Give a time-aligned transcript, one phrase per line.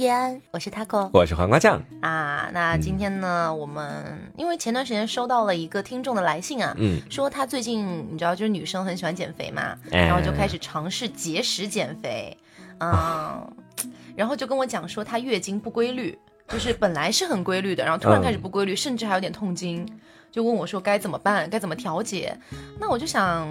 [0.00, 1.78] 叶安，我是 taco，我是黄瓜酱。
[2.00, 2.48] 啊。
[2.54, 12.34] 那今天呢，我们因为前段时间收到了一个听众的来信啊，嗯，说他最近你知道，就是女生很喜欢减肥嘛，然后就开始尝试节食减肥，
[12.78, 13.46] 嗯，
[14.16, 19.86] 然后就跟我讲说她月经不规律，就是本来是很规律的，然后突然开始不规律，甚至还有点痛经，
[20.32, 22.34] 就问我说该怎么办，该怎么调节？
[22.80, 23.46] 那我就想，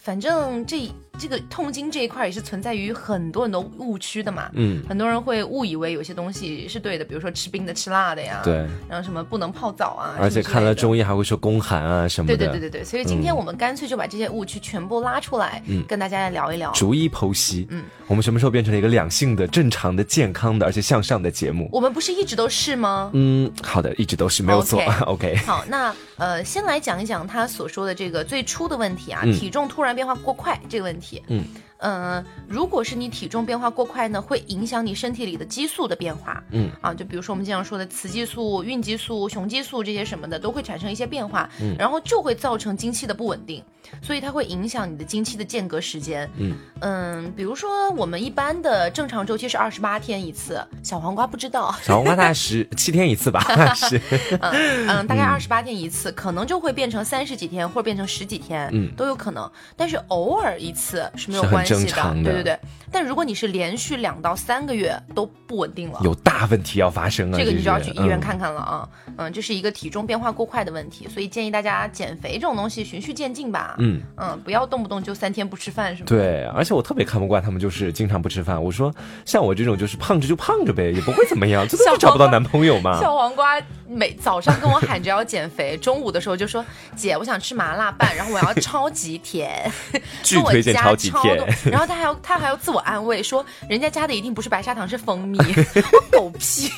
[0.00, 0.90] 反正这。
[1.18, 21.68] 这个痛经这一块也是存在于很多很多误区的嘛，嗯，很多人会误以为有些东西是对的，比如说吃冰的、吃辣的呀，对，然后什么不能泡澡啊，而且看了中医还会说宫寒啊什么的，对对对对对，所以今天我们干脆就把这些误区全部拉出来，嗯，跟大家来聊一聊，逐一剖析，嗯，我们什么时候变成了一个两性的、正常的、健康的而且向上的节目？
[21.70, 23.10] 我们不是一直都是吗？
[23.12, 25.36] 嗯，好的，一直都是没有错， OK。
[25.44, 31.44] 好，那呃，先来讲一讲他所说的这个最初的问题啊，体重突然变化过快这个问题，嗯。
[31.80, 36.42] 嗯，如果是你体重变化过快呢，会影响你身体里的激素的变化。
[36.50, 36.70] 嗯。
[36.80, 41.74] 啊，就比如说我们经常说的雌激素、孕激素、雄激素这些什么的，都会产生一些变化，嗯。
[41.78, 43.62] 然后就会造成经期的不稳定，
[44.02, 46.30] 所以它会影响你的经期的间隔时间。
[46.36, 46.54] 嗯。
[46.80, 53.40] 嗯，比如说我们一般的正常周期是二十八天一次，小黄瓜不知道， 小黄瓜大概十七天一次吧，
[53.74, 54.00] 是，
[54.40, 61.69] 嗯嗯，大概二十八天一次，可能就会变成三十几天或者变成十几天，嗯，都有可能，但是偶尔一次是没有关系。
[61.70, 62.58] 正常的，对对对。
[62.92, 67.38] 但如果你是连续两到三个月都不稳定了，有大问题要发生啊！
[67.38, 68.88] 这个你就要去医院看看了啊。
[69.16, 73.76] 嗯，这是一个体重变化过快的问题，所以建议大家减肥这种东西循序渐进吧。
[73.78, 76.06] 嗯嗯，不要动不动就三天不吃饭，什么？
[76.06, 78.60] 对，而且我特别看不惯他们就是经常不吃饭。
[78.60, 78.92] 我说
[79.24, 82.98] 像我这种就是胖着就胖着呗，也不会怎么样， 真的找不到男朋友嘛？
[83.00, 86.64] 小黄瓜每早上跟我喊着要减肥，中午的时候就说
[86.96, 89.70] 姐，我想吃麻辣拌，然后我要超级甜，
[90.24, 93.44] 巨推荐超级甜，然后他还要他还要自我安慰说。
[93.68, 95.38] 人家加的一定不是白砂糖，是蜂蜜，
[96.10, 96.70] 狗屁！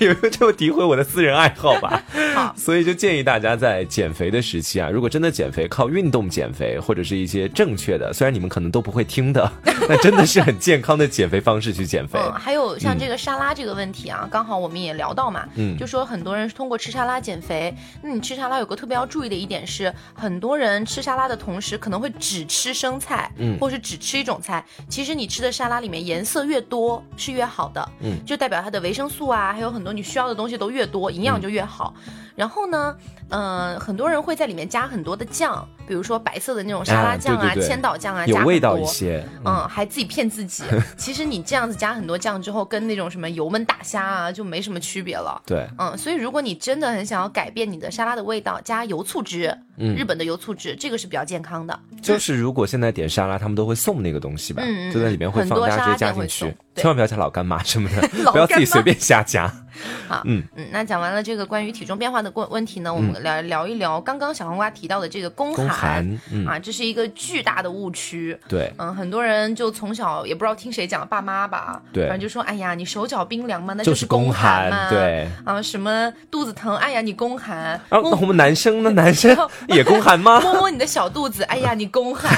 [0.00, 2.02] 有没有这么诋毁我的私人爱好吧？
[2.34, 9.50] 好， 所以就建议大家在减肥的时期啊，如果真的减肥靠运动减肥，或者是一些正确的，虽然你们可能都不会听的，
[9.88, 12.18] 那真的是很健康的减肥方式去减肥。
[12.18, 17.72] 嗯，还有像这个沙拉这个问题啊，刚好我们也聊到嘛，嗯，就说很多人是通过吃沙拉减肥。
[18.02, 24.64] 那你吃沙拉有个特别要注意的一点是，很多人吃沙拉的同时可能会只吃生菜，嗯，或是只吃一种菜。
[24.88, 31.92] 其实你吃的沙拉里面颜色越多是越好的，嗯，就代表它的维生素啊，还有很多你需要的东西都越多，营养就越好。
[32.34, 32.96] 然后呢，
[33.28, 40.64] 呃，很多人会在里面加很多的酱，比如说白色的那种沙拉酱啊、千岛酱啊，有味道一些，嗯，还自己骗自己。
[40.96, 45.40] 其实你这样子加很多酱之后，跟那种什么油焖大虾啊就没什么区别了。
[45.46, 51.78] 对，嗯，所以如果你真的很想要改变你的沙拉的味道，加油醋汁，嗯，日本的油醋汁，这个是比较健康的。
[52.00, 59.52] 就是如果现在点沙拉，他们都会送那个东西吧，就在里面会放，大家直接加进去，千万不要加老干妈什么的， 不要自己随便瞎加。
[60.06, 66.06] 好，嗯嗯，那讲完了这个关于体重变化的问问题呢，我们来聊一聊刚刚小黄瓜提到的这个宫寒
[66.46, 68.38] 啊，这是一个巨大的误区。
[68.46, 77.58] 对，嗯，很多人就从小也不知道听谁讲，爸妈吧，对，反正就说，哎呀，你手脚冰凉嘛，那就是宫寒嘛，对，啊，什么肚子疼，哎呀，你宫寒。
[77.58, 78.90] 啊，那我们男生呢？
[78.92, 79.34] 男生
[79.68, 80.38] 也宫寒吗？
[80.42, 82.30] 摸摸你的小肚子，哎呀，你宫寒。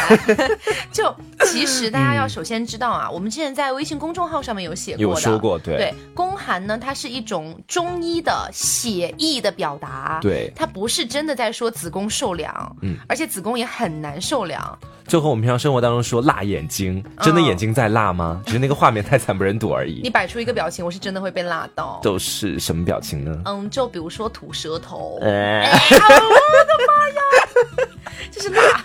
[0.93, 1.15] 就
[1.47, 18.42] 其实大家要首先知道啊，我们之前在微信公众号上面有写过，有说过，对，对，宫寒呢，它是一种中医的写意的表达，对，它不是真的在说子宫受凉，嗯，而且子宫也很难受凉，就和我们平常生活当中说辣眼睛，真的眼睛在辣吗？
[18.46, 20.00] 只是那个画面太惨不忍睹而已。
[20.02, 22.00] 你摆出一个表情，我是真的会被辣到。
[22.02, 23.42] 都是什么表情呢？
[23.44, 25.18] 嗯，就比如说吐舌头。
[25.22, 27.88] 哎，我的妈呀，
[28.30, 28.84] 这是辣。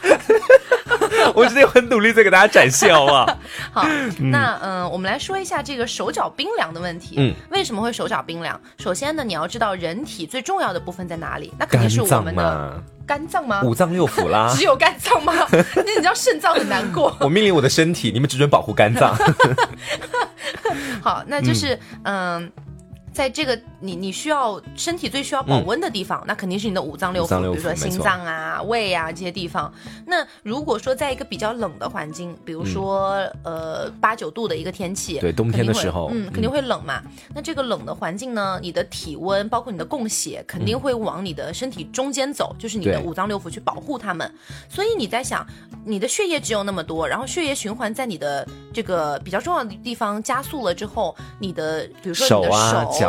[1.41, 3.38] 我今天很努力在给大家展现，好不好？
[3.72, 3.88] 好，
[4.19, 7.16] 那嗯，我们来说一下这个手脚冰凉的问题。
[7.17, 8.59] 嗯，为什么会手脚冰凉？
[8.77, 11.53] 首先呢，你要知道人体最重要的部分在哪里？
[11.57, 13.61] 那肯定是我们的肝脏吗？
[13.63, 14.51] 五脏六腑啦。
[14.57, 15.33] 只有肝脏吗？
[15.51, 17.16] 那你知道肾脏很难过。
[17.22, 19.16] 我命令我的身体，你们只准保护肝脏。
[21.01, 22.51] 好，那就是嗯。
[23.19, 29.69] 在这个你你需要身体最需要保温的地方，那肯定是你的五脏六腑，比如说心脏啊、胃啊这些地方。
[30.07, 37.04] 那如果说在一个比较冷的环境，比如说呃八九度的一个天气，对冬天的时候，嗯，肯定会冷嘛。
[37.36, 44.33] 那这个冷的环境呢，你的体温包括你的供血肯定会往你的身体中间走，就是你的五脏六腑去保护它们。
[44.69, 45.45] 所以你在想，
[45.83, 53.08] 你的血液只有那么多，然后血液循环在你的这个比较重要的地方加速了之后，你的比如说你的手。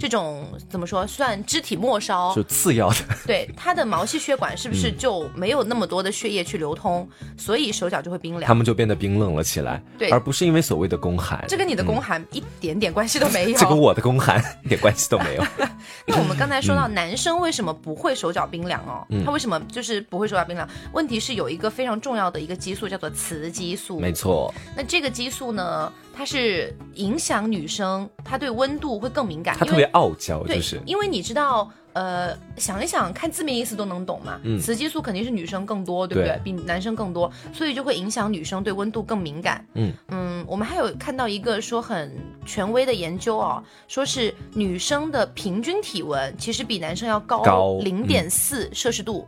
[0.00, 2.34] 这种怎么说算肢体末梢？
[2.34, 2.96] 就次要的。
[3.26, 8.46] 对，它的毛细血管是不是就没有那么多的血液去流通，所以手脚就会冰凉？
[8.46, 11.44] 他们就变得冰冷了起来，对，而不是因为所谓的宫寒。
[11.48, 13.56] 这跟你的宫寒一点点关系都没有。
[13.58, 15.44] 这跟我的宫寒一点关系都没有。
[16.06, 19.06] 那我们刚才说到男生为什么不会手脚冰凉哦？
[19.24, 20.68] 他为什么就是不会手脚冰凉？
[20.92, 23.98] 问题是有一个非常重要的一个激素叫做雌激素。
[24.00, 24.52] 没错。
[24.76, 25.92] 那这个激素呢？
[26.20, 30.78] 它是影响女生，她对温度会更敏感，她特别傲娇，就是。
[30.84, 34.38] 因为你知道，呃，想一想，看字面意思都能懂嘛。
[34.42, 34.60] 嗯。
[34.60, 36.38] 雌激素肯定是女生更多，对不对？
[36.44, 39.66] 比男生更多，所以就会影响女生对温度更敏感。
[39.72, 42.14] 嗯嗯，我们还有看到一个说很
[42.44, 49.26] 权威的研究哦，说是女生的平均体温其实比男生要高零点四摄氏度。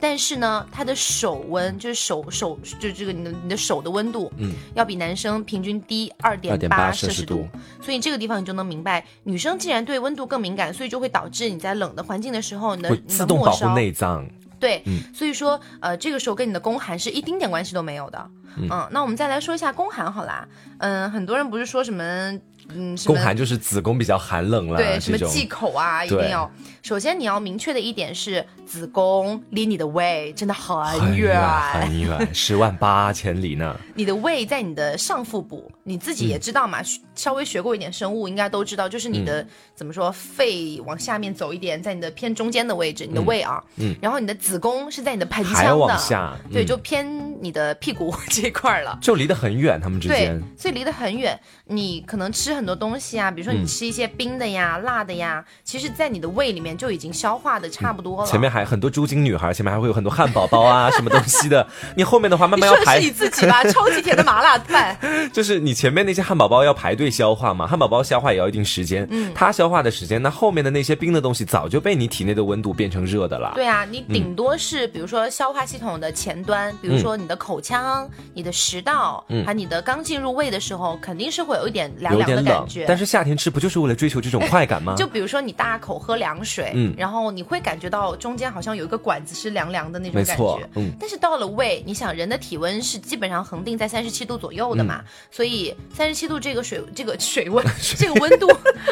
[0.00, 7.46] 但是呢，他的手温就是手手就这个你的你的手的温度，嗯，要比男生平均低二点八摄氏度，
[7.80, 14.26] 所以这个地方你就能明白，女生既然对温度更敏感，所以就会导致你在冷的环境的时候，你的自动保护内脏。
[14.60, 14.82] 对，
[15.14, 18.30] 所以说呃，这个时候跟你的宫寒是一丁点关系都没有的。
[18.56, 20.46] 嗯，那我们再来说一下宫寒好啦，
[20.78, 22.38] 嗯，很多人不是说什么。
[22.72, 26.50] 嗯，宫寒就是子宫比较寒冷了，对，什么忌口啊，一定要。
[26.82, 31.40] 首先你要明确的一点是，子宫离你的胃真的很远，
[31.72, 33.74] 很远，十万八千里呢。
[33.94, 36.80] 你的胃在你的上腹部，你自己也知道嘛，
[37.14, 47.06] 稍微学过一点生物，应该都知道，就是你的怎么说，肺往下面走一点，在你的偏中间的位置，你的胃啊，嗯，然后你的子宫是在你的盆腔的，对，就偏
[47.42, 52.53] 你的屁股 这一块了，就离得很远，他们之间，对所以离得很远，你可能吃。
[52.54, 58.26] 很多东西啊，比如说你吃一些冰的呀、辣的呀，其实，在你的胃里面就已经消化的差不多了。
[58.26, 61.66] 前面还很多猪精女孩，前面还会有很多汉堡包啊， 什么东西的。
[61.96, 63.00] 你后面的话慢慢要排。
[63.00, 63.62] 是你自己吧？
[63.70, 64.96] 超级甜的麻辣饭。
[65.32, 69.06] 就是你前面那些汉堡包要排队消化嘛，汉堡包消化也要一定时间。
[69.10, 69.32] 嗯。
[69.34, 73.52] 它消化的时间，那后面的那些冰的东西早就被你体内的温度变成热的了。
[73.54, 82.84] 对啊，你顶多是比如说消化系统的前端，比如说你的口腔、你的食道，还有你的刚进入胃的时候，肯定是会有一点凉凉的感觉。
[82.86, 84.94] 但是夏天吃不就是为了追求这种快感吗？
[84.98, 90.92] 就比如说你大口喝凉水，嗯，然后你会感觉到中间好像有一个管子是凉凉的那种感觉，嗯。
[91.00, 97.64] 但是到了胃，你想人的体温是基本上恒定在三十七度左右的嘛，所以三十七度这个水这个水温
[97.96, 98.48] 这个温度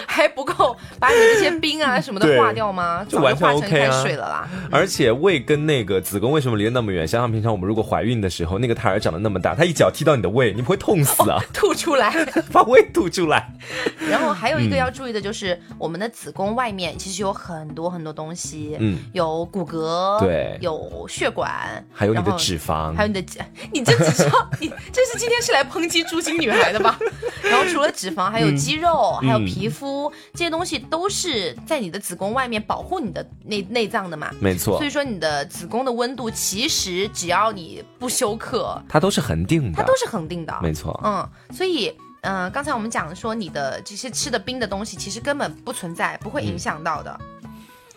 [0.06, 3.04] 还不够把你的这些冰啊什么的化掉吗？
[3.08, 4.02] 就完全 OK 啊。
[4.02, 4.48] 水了啦。
[4.70, 7.06] 而且胃跟那个子宫为什么离得那么远？
[7.06, 11.38] 想想平常我们如果怀孕的时候，那个胎儿长得那么大，他一脚踢到你的胃，你不会痛死啊？
[11.52, 12.12] 吐出来，
[12.52, 13.41] 把胃吐出来。
[14.10, 26.98] 然后还有一个要注意的就是，我们的子宫外面其实有很多很多东西，嗯，有骨骼，对，有血管，还有你的脂肪，还有你的， 你这知道，你这是今天是来抨击猪精女孩的吧？
[27.42, 34.30] 然后除了脂肪，还有肌肉，还有皮肤，这些东西都是在你的子宫外面保护你的内内脏的嘛？
[34.40, 34.76] 没错。
[34.76, 40.98] 所以说你的子宫的温度其实只要你不休克，它都是恒定的，它都是恒定的，没错。
[41.04, 41.92] 嗯，所以。
[42.22, 47.20] 嗯，刚才我们讲说你的这些吃的冰的东西，其实根本不存在，不会影响到的。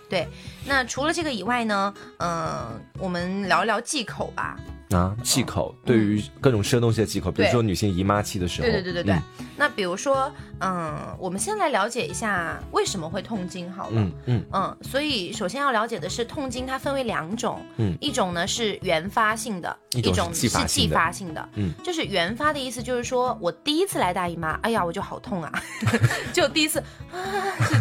[0.09, 0.27] 对，
[0.65, 4.57] 那除了这个以外呢，嗯，我们聊一聊忌口吧。
[4.91, 8.67] 啊，忌口对于各种吃的东西的忌口，比如说女性姨妈期的时候。
[8.67, 9.19] 对对对对对。
[9.57, 14.01] 那比如说，嗯，我们先来了解一下为什么会痛经好了。
[14.01, 14.77] 嗯嗯嗯。
[14.81, 17.65] 所以首先要了解的是，痛经它分为两种。
[17.77, 17.97] 嗯。
[17.99, 21.49] 一种呢是原发性的，一种是继发性的。
[21.55, 21.73] 嗯。
[21.83, 25.51] 就是原发的意思，就是说我第一次来大姨妈，哎呀，我就好痛啊，
[26.31, 26.79] 就第一次
[27.11, 27.17] 啊，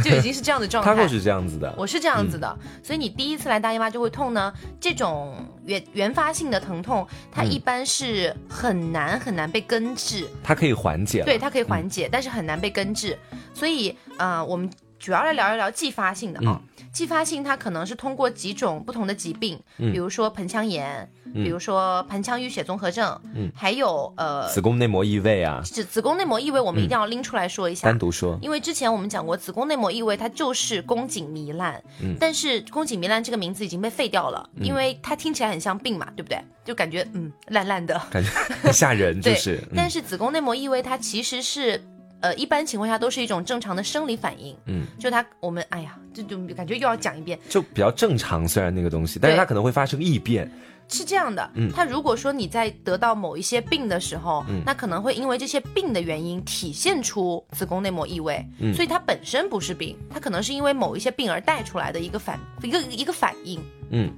[0.02, 0.94] 就就已经是这样的状态。
[0.94, 4.52] 他会是这样子的，我是这样子的，所以你第一次来大姨妈就会痛呢。
[4.80, 7.03] 这种原原发性的疼痛。
[7.30, 13.18] 它一般是很难很难被根治，它可以缓解，对，它可以缓解，但是很难被根治。
[13.52, 14.68] 所以，呃，我们
[15.04, 16.58] 主要来聊一聊继发性的啊。
[16.90, 25.60] 继发性它可能是通过几种不同的疾病，比如说盆腔炎，比如说盆腔淤血综合症，嗯，还有呃子宫内膜异位啊。
[25.62, 36.40] 子子宫内膜异位我们一定要拎出来说一下，单独说，因为之前我们讲过子宫内膜异位它就是宫颈糜烂，嗯，但是宫颈糜烂这个名字已经被废掉了，因为它听起来很像病嘛，对不对？
[36.64, 38.30] 就感觉嗯烂烂的，感觉
[38.62, 39.60] 很吓人， 就是。
[39.76, 41.84] 但是子宫内膜异位它其实是。
[42.24, 50.50] 呃，一般情况下都是一种正常的生理反应，嗯，就它我们哎呀，这就感觉又要讲一遍，就比较正常，虽然那个东西，但是它可能会发生异变，
[50.88, 64.10] 是这样的，嗯，它如果说你在得到某一些病的时候，嗯，那可能会因为这些病的原因体现出子宫内膜异位，嗯，所以它本身不是病，它可能是因为某一些病而带出来的一个反一个一个反应，嗯。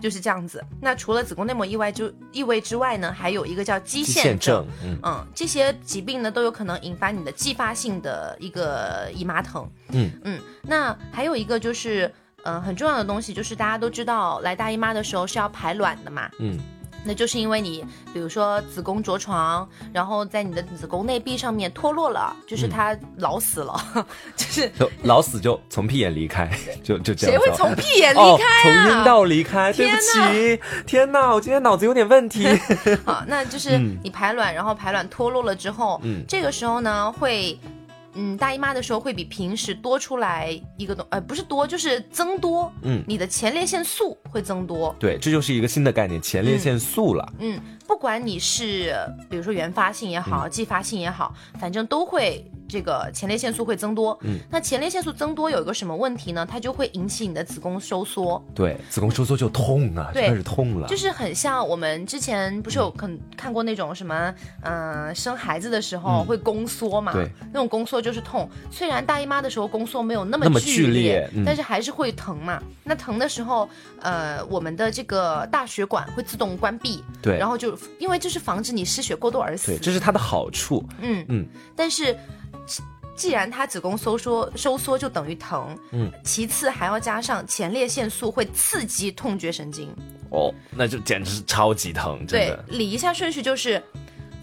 [0.00, 0.64] 就是这样子。
[0.80, 4.66] 那除了子宫内膜意外就异位之外呢，还有一个叫肌腺症，
[5.02, 9.68] 嗯，这些疾病呢都有可能引发你的继发性的一个姨妈疼。
[9.90, 12.12] 嗯嗯，那还有一个就是，
[12.44, 16.30] 嗯，很重要的东西就是大家都知道，来大姨妈的时候是要排卵的嘛。
[16.38, 16.58] 嗯。
[17.04, 24.70] 那就是因为你，比如说子宫着床，然后在你的子宫内壁上面脱落了，就是它老死了， 就是
[25.02, 26.50] 老死就从屁眼离开，
[26.82, 27.36] 就就这样。
[27.36, 28.88] 谁会从屁眼离开啊？
[28.88, 29.72] 从阴道离开？
[29.72, 32.46] 对不起，天哪，我今天脑子有点问题。
[33.04, 37.58] 好，那就是你排卵，然后排卵脱落了之后，嗯，这个时候呢会。
[38.14, 42.72] 嗯，大姨妈的时候会比平时多出来一个东，呃，不是多，就是增多。
[42.82, 44.94] 嗯，你的前列腺素会增多。
[44.98, 47.32] 对，这就是一个新的概念，前列腺素了。
[47.38, 48.94] 嗯，不管你是
[49.28, 52.44] 比如说原发性也好，继发性也好，反正都会。
[52.70, 56.46] 这个前列腺素会增多，嗯，那前列腺素增多有一个什么问题呢？
[56.48, 68.48] 它就会引起你的子宫收缩，对，子宫收缩就痛啊，就开始痛了，就是很像我们之前不是有看看过那种什么，嗯，生孩子的时候会宫缩嘛，对，那种宫缩就是痛。
[68.70, 72.62] 虽然大姨妈的时候宫缩没有那么剧烈，但是还是会疼嘛。
[72.84, 73.68] 那疼的时候，
[74.00, 81.24] 呃，我们的这个大血管会自动关闭，对，然后就因为这是防止你失血过多而死，对，这是它的好处，嗯。
[81.28, 81.46] 嗯，
[81.76, 82.16] 但是。
[83.16, 89.94] 既然它子宫收缩收缩就等于疼，嗯，其次还要加上前列腺素会刺激痛觉神经，
[90.30, 92.64] 哦，那就简直是超级疼，真的。
[92.68, 93.82] 对，理一下顺序就是，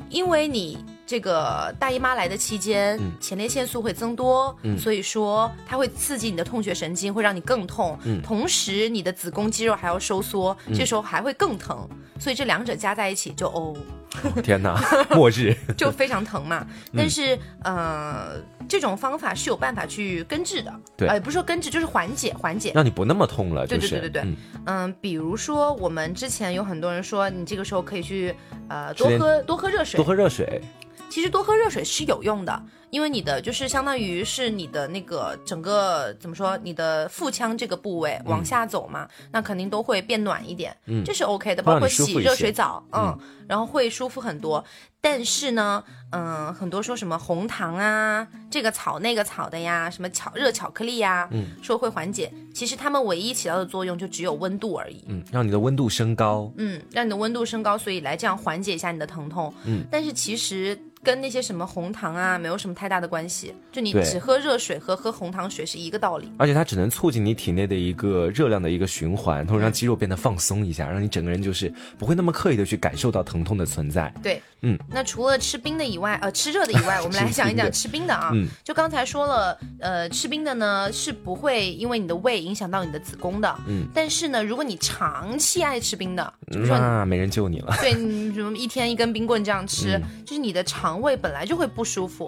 [0.09, 11.87] 因为你这个大姨妈来的期间，前列腺素会增多，所以说它会刺激你的痛觉神经，会让你更痛，同时你的子宫肌肉还要收缩，这时候还会更疼，
[12.19, 13.73] 所以这两者加在一起就哦。
[14.41, 14.79] 天哪，
[15.11, 16.65] 末日 就非常疼嘛。
[16.95, 20.73] 但是，呃，这种方法是有办法去根治的。
[20.95, 23.67] 对，呃，不是说根治，就是缓解，缓解，让你不那么痛了。
[23.67, 24.35] 对对对对对。
[24.65, 28.33] 嗯，比如说我们之前有很多人说，你这个时候可以去，
[28.69, 30.61] 呃，多喝多喝热水，多喝热水。
[31.09, 32.63] 其实多喝热水是有用的。
[32.89, 43.17] 因为你的就是相当于是你的那个整个怎么说，你的腹腔这个部位往下走嘛，那肯定都会变暖一点，嗯，这是 OK 的，包括洗热水澡，嗯，
[43.47, 44.63] 然后会舒服很多。
[44.99, 60.77] 但是呢，嗯，很多说什么红糖啊，这个草那个草的呀，什么巧热巧克力呀，嗯，说会缓解，其实它们唯一起到的作用就只有温度而已，嗯，让你的温度升高，嗯，让你的温度升高，所以来这样缓解一下你的疼痛，嗯，但是其实。
[61.03, 63.53] 跟那些什么红糖啊，没有什么太大的关系。
[63.71, 66.31] 就你只喝热水和喝红糖水是一个道理。
[66.37, 74.13] 而且它只能促进你体内的一个热量的一个循环，同时让肌肉变得放松一下，让你整个人就是不会那么刻意的去感受到疼痛的存在。
[74.21, 74.77] 对，嗯。
[74.89, 78.29] 那除了吃冰的以外，呃，吃热的以外， 我们来讲一讲吃冰的啊。
[78.33, 78.47] 嗯。
[78.63, 83.55] 就刚才说了，呃，吃冰的呢是不会因为你的胃影响到你的子宫的。
[83.67, 83.87] 嗯。
[83.93, 87.75] 但是呢，如果你长期爱吃冰的，那没人救你了。
[87.79, 90.97] 对，你什么一天一根冰棍这样吃，就是你的肠。
[90.97, 92.27] 胃本来就会不舒服，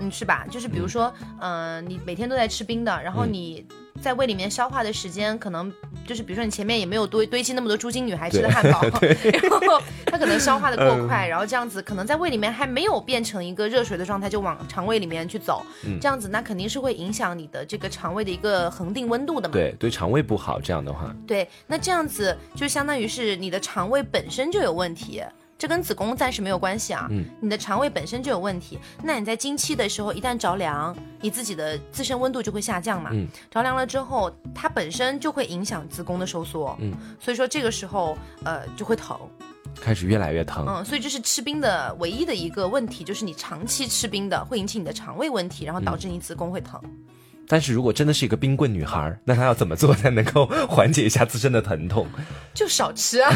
[0.00, 0.46] 嗯，是吧？
[0.50, 3.64] 就是比如说，嗯，你每天都在吃冰的，然后你
[4.00, 5.72] 在胃里面消化的时间，可能
[6.06, 15.62] 就是比如说你前面也没有堆堆积那么多猪精女孩吃的汉堡， 然后它可能消化的过快，然后这样子可能在胃里面还没有变成一个热水的状态，就往肠胃里面去走，
[16.00, 19.52] 这样子那肯定是会影响你的这个肠胃的一个恒定温度的嘛。
[19.52, 21.14] 对，对肠胃不好，这样的话。
[21.26, 25.22] 对，那这样子就相当于是你的肠胃本身就有问题。
[25.60, 39.20] 这跟子宫暂时没有关系啊，嗯，你的肠胃本身就有问题，那你在经期的时候一旦着凉，你自己的自身温度就会下降嘛，嗯，着凉了之后，它本身就会影响子宫的收缩，嗯，所以说这个时候呃就会疼，
[39.78, 46.80] 开始越来越疼，嗯，所以这是吃冰的唯一的一个问题，就是你长期吃冰的会引起你的肠胃问题，然后导致你子宫会疼。
[47.52, 52.06] 但是如果真的是一个冰棍女孩，那她要怎么做才能够缓解一下自身的疼痛？
[52.54, 53.28] 就少吃啊，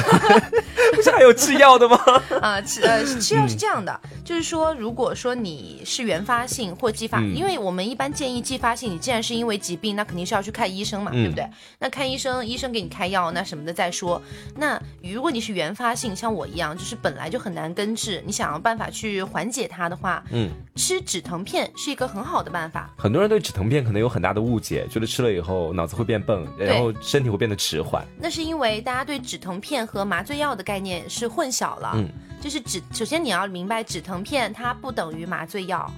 [0.94, 1.98] 不是还有吃药的吗？
[2.40, 11.44] 啊，吃呃 吃药是这样的，就是说，如果说你是原发性或继发，因为我们一般建议继发性，你既然是因为疾病，那肯定是要去看医生嘛，对不对？
[11.80, 14.22] 那看医生，医生给你开药，那什么的再说。
[14.54, 22.90] 那如果你是原发性，像我一样，就是本来就很难根治，你想要办法去缓解它的话，嗯，吃止疼片是一个很好的办法。
[22.96, 28.06] 很多人对止疼片可能有很大的误解，觉得吃了以后脑子会变笨，然后身体会变得迟缓。
[28.18, 31.92] 那是因为大家对止疼片和麻醉药的概念是混淆了。
[31.94, 32.08] 嗯，
[32.40, 35.90] 就是止，首先你要明白，止疼片它不等于麻醉药。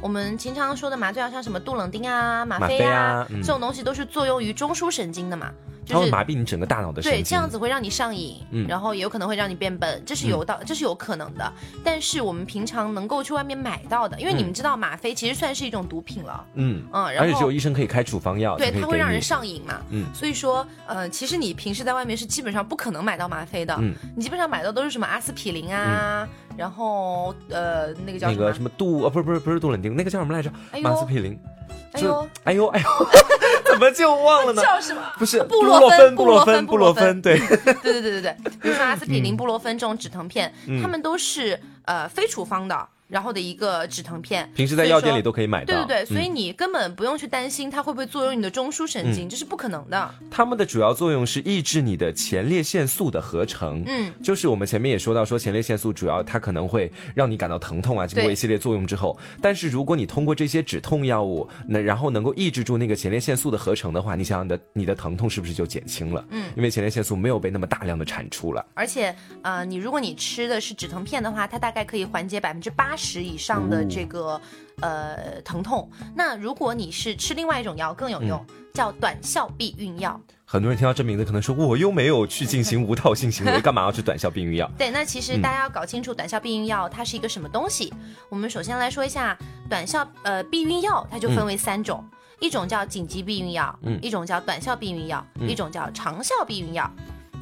[0.00, 5.50] 我们经常说的麻醉药，像什么杜冷丁啊、吗啡啊，这种东西都是作用于中枢神经的嘛。
[5.88, 7.20] 它会麻痹你整个大脑的神经。
[7.20, 11.52] 对，这样子会让你上瘾，然后也有可能会让你变笨，这是有到，这是有可能的。
[11.82, 16.44] 但是我们平常能够去外面买到的，因为你们知道吗啡其实算是一种毒品了。
[16.54, 19.80] 嗯嗯，而且只有医生可以开处方药，对，它会让人上瘾嘛。
[19.90, 23.76] 嗯，所以说，呃，其实你平时在外面是基本上不可能买到吗啡的。
[23.80, 30.50] 嗯，你基本上买到都是什么阿司匹林啊，然后呃那个叫那个什么杜啊，不是不是不是杜冷丁，那个叫什么来着？
[30.82, 31.38] 马斯匹林。
[31.92, 32.88] 哎呦，哎呦，哎呦，
[33.64, 34.62] 怎么就忘了呢？
[34.66, 35.00] 叫什么？
[35.16, 42.88] 不是布洛芬，布洛芬，布洛芬，对，对对对对对，比如说阿司匹林、布洛芬这种止疼片，它们都是呃非处方的。
[43.14, 45.72] 然后的一个止疼片，平时在药店里都可以买到。
[45.72, 50.14] 对对对，所以你根本不用去担心它会不会作用你的中枢神经，这是不可能的。
[50.32, 53.84] 它们的主要作用是抑制你的前列腺素的合成。
[53.86, 59.16] 嗯，就是我们前面也说到，说前列腺素主要它可能会让你感到疼痛啊，经过一系列作用之后。
[59.40, 66.24] 但是如果你通过这些止痛药物，那然后能够抑制住那个前列腺素的合成的话，你想想的你的疼痛是不是就减轻了？
[66.30, 68.66] 嗯，因为前列腺素没有被那么大量的产出了。
[68.74, 73.74] 而且，呃，你如果你吃的是止疼片的话，它大概可以缓解百分之八十以上的。
[73.74, 74.40] 的这个
[74.82, 78.40] 呃疼痛，那如果你是吃另外一种药更有用，
[78.72, 80.20] 叫短效避孕药。
[80.44, 84.70] 很多人听到这名字可能说，我又没有去进行无套性行为， 干嘛要吃短效避孕药？
[84.78, 87.92] 对，那其实大家要搞清楚短效避孕药它是一个什么东西。
[88.28, 89.36] 我们首先来说一下
[89.68, 92.08] 短效呃避孕药，它就分为三种，
[92.38, 96.88] 一种叫紧急避孕药，嗯，一种叫短效避孕药，一种叫长效避孕药。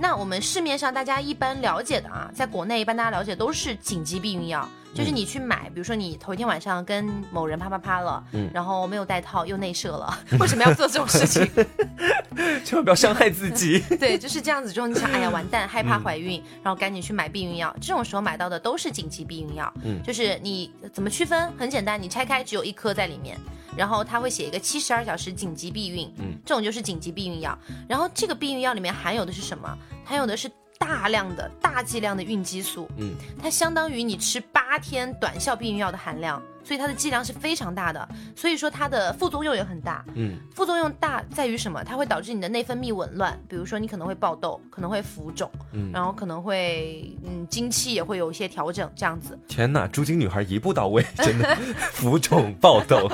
[0.03, 4.69] 那我们市面上大家一般了解的啊，在国内一般大家了解都是紧急避孕药。
[4.93, 11.49] 就是你去买，比如说你头一天晚上跟某人啪啪啪了，嗯，然后没有带套又内射了， 为什么要做这种事情？
[12.65, 13.79] 千万不要伤害自己。
[13.99, 14.73] 对，就是这样子。
[14.73, 17.75] 之后你想，哎呀，完蛋，害怕怀孕，然后赶紧去买避孕药。
[17.81, 19.73] 这种时候买到的都是紧急避孕药。
[19.85, 21.53] 嗯，就是你怎么区分？
[21.59, 23.39] 很简单，你拆开只有一颗在里面，
[23.77, 26.13] 然后它会写一个七十二小时紧急避孕。
[26.19, 27.59] 嗯，这种就是紧急避孕药。
[27.89, 29.77] 然后这个避孕药里面含有的是什么？
[30.05, 30.51] 含有的是。
[30.83, 41.85] 大量的大剂量的孕激素，嗯，它相当于你吃八天短效避孕药的含量，所以它的剂量是非常大的，所以说它的副作用也很大，嗯，副作用大在于什么？
[41.85, 49.39] 它会导致你的内分泌紊乱，比如说你可能会爆痘，可能会浮肿，嗯，然后可能会，嗯，经期也会有一些调整，这样子。
[49.47, 51.57] 天哪，猪精女孩一步到位，真的
[51.93, 53.09] 浮肿爆痘，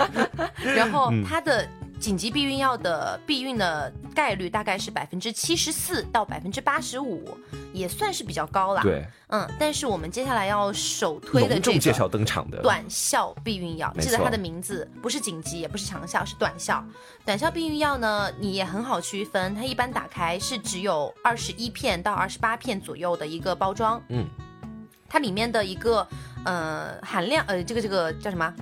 [0.56, 1.68] 然后它的。
[1.98, 7.36] 紧急避孕药的避孕的概率大概是百分之七十四到百分之八十五，
[7.72, 8.82] 也算是比较高了。
[8.82, 16.84] 对，嗯，但是我们接下来要首推的这个介绍登场的短效避孕药，记得它的名字不是紧急，也不是长效，是短效。
[17.24, 24.00] 短效避孕药呢，你也很好区分，它一般打开是只有二十一片到二十八片左右的一个包装。
[24.08, 24.26] 嗯，
[25.08, 26.06] 它里面的一个
[26.44, 28.54] 呃含量，呃，这个这个叫什么？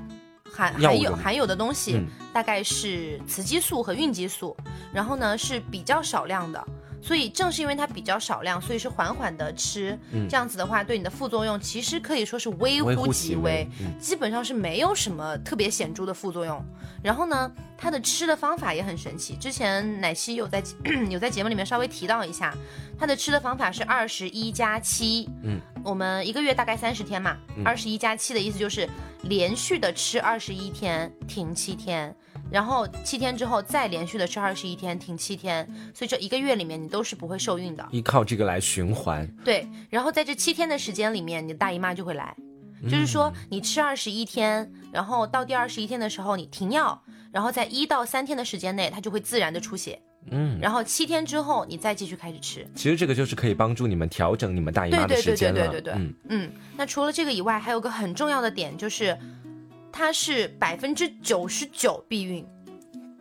[0.57, 2.01] 含含有含有的东西
[2.33, 4.57] 大概是雌激素和孕激素，
[4.93, 6.67] 然后呢是比较少量的，
[7.03, 13.69] 所以正是因为它比较少量，所以是缓缓的吃，这样子的话对你的副作用其实可以说是微乎其微，
[14.01, 16.65] 基本上是没有什么特别显著的副作用。
[17.03, 20.63] 然后呢，它的吃的方法也很神奇，之前奶昔有在
[21.11, 22.53] 有在节目里面稍微提到一下，
[22.99, 28.89] 它的吃的方法是二十一加七，嗯，我们一个月大概三十天嘛，二十一加七的意思就是。
[29.23, 32.15] 连续的吃二十一天，停七天，
[32.49, 37.85] 然后七天之后再连续的吃二十一天，停七天，所以这一个月里面你都是不会受孕的。
[37.91, 39.27] 依靠这个来循环。
[39.45, 42.37] 对，然后在这七天的时间里面，你的大姨妈就会来，
[42.85, 50.01] 就是说你吃二十一天，然后到第二十一天的时候你停药，然后在一到三天的时间内，它就会自然的出血。
[50.31, 52.67] 嗯，然后七天之后你再继续开始吃。
[52.75, 55.61] 其实这个就是可以帮助你们调整你们大姨妈的时间了。
[55.61, 55.95] 对对对对对对。
[55.95, 59.17] 嗯嗯，那除了这个以外，还有个很重要的点就是，
[59.93, 62.47] 它是百分之九十九避孕。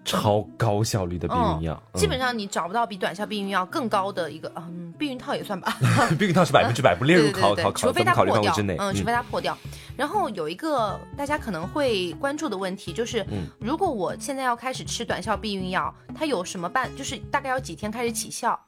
[0.05, 5.75] 超高效率的避孕药，基本上你找不到比短效避孕药更高的一个，嗯，避孕套也算吧。
[6.17, 9.57] 避孕套是百分之百 不列入考考考它考虑范围之内，嗯，除非它破掉。
[9.97, 13.25] 然后有一个大家可能会关注的问题就是，
[13.59, 16.89] 如果我现在要开始吃短效避孕药，它有什么办？
[16.95, 18.59] 就是大概要几天开始起效？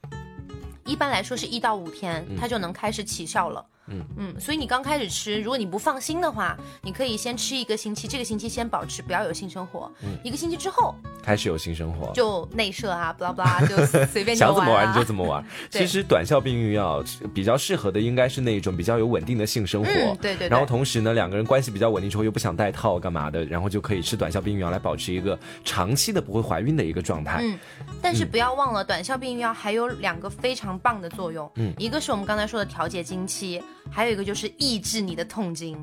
[0.85, 3.61] 一般来说是一到五天，它就能开始起效了。
[3.61, 9.91] 嗯嗯嗯，所以你刚开始吃，如果你不放心的话，你可以先吃一个星期，这个星期先保持不要有性生活。
[10.03, 15.43] 嗯，一个星期之后开始有性生活，就内射啊，巴拉巴拉，就随便想怎么玩你就怎么玩。
[15.69, 20.49] 其实短效避孕药比较适合的应该是那一种比较有稳定的性生活，对对。
[20.49, 27.39] 然后同时呢，两个人关系比较稳定之后又不想戴套干嘛的，然后就可以吃短效避孕药来保持一个长期的不会怀孕的一个状态。
[27.41, 27.57] 嗯，
[28.01, 31.49] 但是不要忘了，短效避孕药还有两个非常棒的作用。
[31.55, 33.63] 嗯，一个是我们刚才说的调节经期。
[33.91, 35.77] 还有一个就是抑制你的痛经，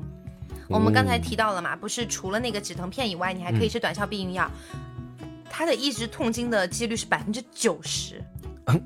[0.67, 4.49] 我们刚才提到了嘛，不是除了那个止疼片以外，你还可以吃短效避孕药，
[5.49, 8.21] 它的抑制痛经的几率是百分之九十。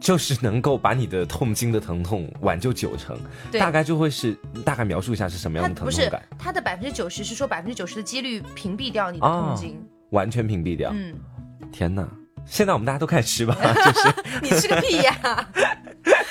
[0.00, 3.18] 就是能够把你的痛经的疼痛挽救九成，
[3.58, 4.32] 大概就会是
[4.64, 6.22] 大概描述一下是什么样的疼痛感？
[6.38, 9.76] 它的百分之九十是说百分之九十的几率屏蔽掉你的痛经，
[10.10, 10.92] 完全屏蔽掉。
[10.94, 11.16] 嗯，
[11.72, 12.08] 天哪！
[12.46, 15.48] 现在我们大家都开始吃吧， 就是你吃个屁呀！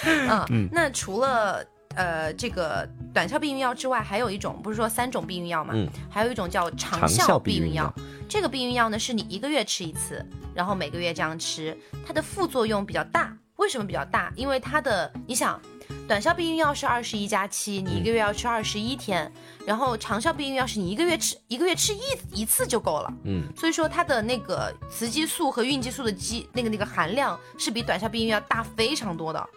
[0.49, 1.61] 嗯，那除了
[1.97, 5.73] 呃这个短效避孕药之外，还有一种不是说三种避孕药嘛？
[5.75, 7.93] 嗯，还有一种叫长效避孕药。
[8.29, 13.35] 这个避孕药呢，是你一个月吃一次，然后每个月这样吃，它的副作用比较大。
[13.57, 14.31] 为什么比较大？
[14.35, 15.59] 因为它的，你想，
[16.07, 19.31] 短效避孕药是二十一加七，你一个月要吃二十一天，
[19.65, 29.49] 然后长效避孕药是你一个月吃一个月吃一一次就够了，嗯，所以说它的那个雌激素和孕激素的激那个那个含量是比短效避孕药大非常多的，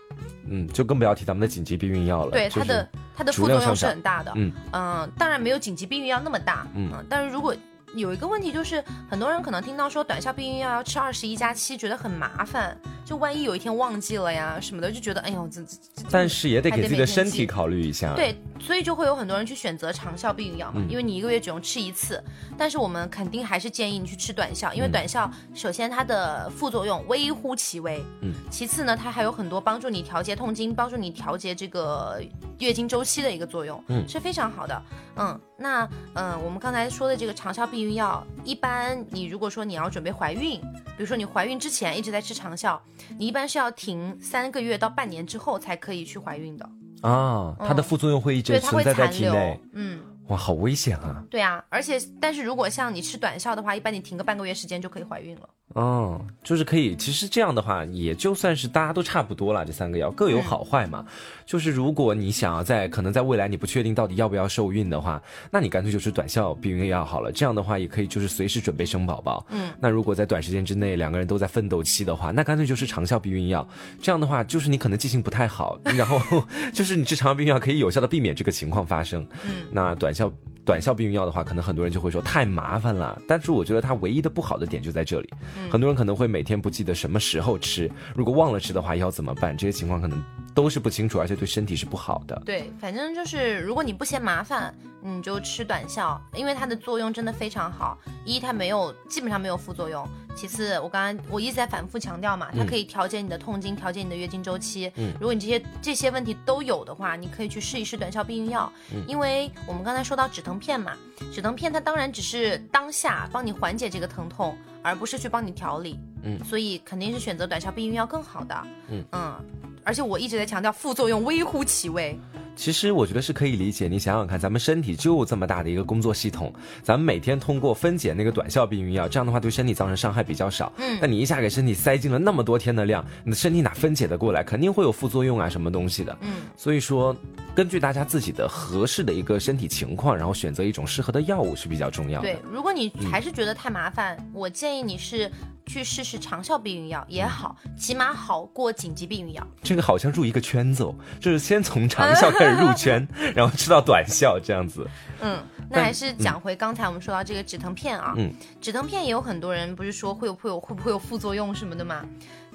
[0.50, 4.52] 嗯，就更不要提咱们的紧急避孕药了，对它的它的副作用是很大的，嗯。
[4.72, 7.54] 嗯，当然没有紧急避孕药那么大，嗯，但是如果
[7.94, 12.76] 有一个问题就是，很多人可能听到说短效避孕药要吃二十一加七，觉得很麻烦。
[13.04, 15.76] 就万一有一天忘记了呀什么的，就觉得哎呦这这。
[16.12, 18.14] 但是也得给自己的身体考虑一下。
[18.14, 22.22] 对，所以就会有很多人去选择长效避孕药嘛，因为你一个月只用吃一次。
[22.56, 32.22] 但是我们肯定还是建议你去吃短效，因为短效首先它的副作用微乎其微，嗯，其次呢它还有很多帮助你调节痛经、帮助你调节这个
[32.60, 34.82] 月经周期的一个作用，嗯，是非常好的。
[35.16, 42.80] 嗯，那嗯我们刚才说的这个长效避孕药，一般你如果说你要准备怀孕，比如说你怀孕之前一直在吃长效。
[43.18, 46.68] 你一般是要停三个月到半年之后才可以去怀孕的
[47.02, 50.00] 啊，它的副作用会一直存在在体内，嗯。
[50.28, 51.24] 哇，好危险啊！
[51.28, 55.48] 对啊，而且但是如果像你吃短效的话，一般你停个半个月时间就可以怀孕了。
[55.74, 56.96] 哦，就是可以。
[56.96, 59.64] 其实这样的话，也就算是大家都差不多了。
[59.64, 61.06] 这三个药各有好坏嘛。
[61.46, 67.30] 就是如果你想要在可能在未来你不确定到底要不要受孕的话，那你干脆就是短效避孕药好了。
[67.30, 69.46] 这样的话也可以就是随时准备生宝宝。
[69.50, 69.70] 嗯。
[69.78, 73.66] 那如果在短时间之内两个人都在奋斗期的话，那干脆就是长效避孕药。
[74.02, 76.20] 这样的话就是你可能记性不太好，然后
[76.74, 79.24] 就是你吃长效避孕药可以有效的避免这个情况发生。
[79.44, 79.66] 嗯。
[79.70, 80.32] 那短效。
[80.64, 83.20] 短效避孕药的话，可能很多人就会说太麻烦了。
[83.26, 85.30] 但是我觉得它唯一的不好的点就在这里，
[85.70, 89.56] 很多人可能会每天不记得什么时候吃，如果忘了吃的话要怎么办？
[89.56, 90.22] 这些情况可能
[90.54, 92.40] 都是不清楚，而且对身体是不好的。
[92.44, 97.96] 对，反正就是如果你不嫌麻烦，你就吃短效，因为它的作用真的非常好。
[98.26, 100.04] 一，它没有基本上没有副作用；
[100.36, 104.92] 其次，我刚刚我一直在反复强调嘛，它可以调节你的痛经，调节你的月经周期。
[104.96, 108.70] 嗯，如果你这些这些问题都有的话，你可以去试一试短效避孕药，
[109.06, 110.50] 因为我们刚才说到止疼。
[110.50, 110.96] 疼片嘛，
[111.32, 115.96] 止疼片它当然只是当下帮你缓解这个疼痛，而不是去帮你调理。
[116.24, 118.66] 嗯，所以肯定是选择短效避孕药更好的。
[118.88, 119.44] 嗯嗯，
[119.84, 122.18] 而且我一直在强调副作用微乎其微。
[122.56, 130.70] 其实我觉得是可以理解，你想想看，咱们身体就这么大的一个工作系统，咱们每天通过分解那个短效避孕药，这样的话对身体造成伤害比较少。
[130.76, 134.44] 嗯，那你一下给身体塞进了那么多天的量，你的身体哪分解得过来？
[134.44, 136.16] 肯定会有副作用啊，什么东西的。
[136.20, 137.16] 嗯，所以说，
[137.54, 142.28] 根据大家自己的合适的一个身体情况，然后选择一种适合的药物是比较重要的。
[142.28, 145.30] 对，如果你还是觉得太麻烦，我建议你是。
[145.70, 149.46] 去试试长效避孕药也好，起码好过紧急避孕药。
[149.62, 153.06] 这个好像入一个圈子哦，就是先从长效开始入圈，
[153.36, 154.84] 然后吃到短效这样子。
[155.20, 162.04] 嗯，那还是讲回刚才我们说到这个止疼片啊，嗯，止疼片也有很多人不是说会有会有会不会有副作用什么的吗？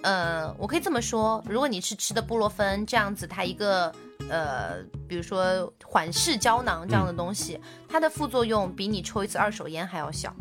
[0.02, 3.92] 呃，我可以这么说，如果你是吃的布洛芬这样子，它一个
[4.30, 10.36] 呃，比如说缓释胶囊这样的东西，它的副作用比你抽一次二手烟还要小。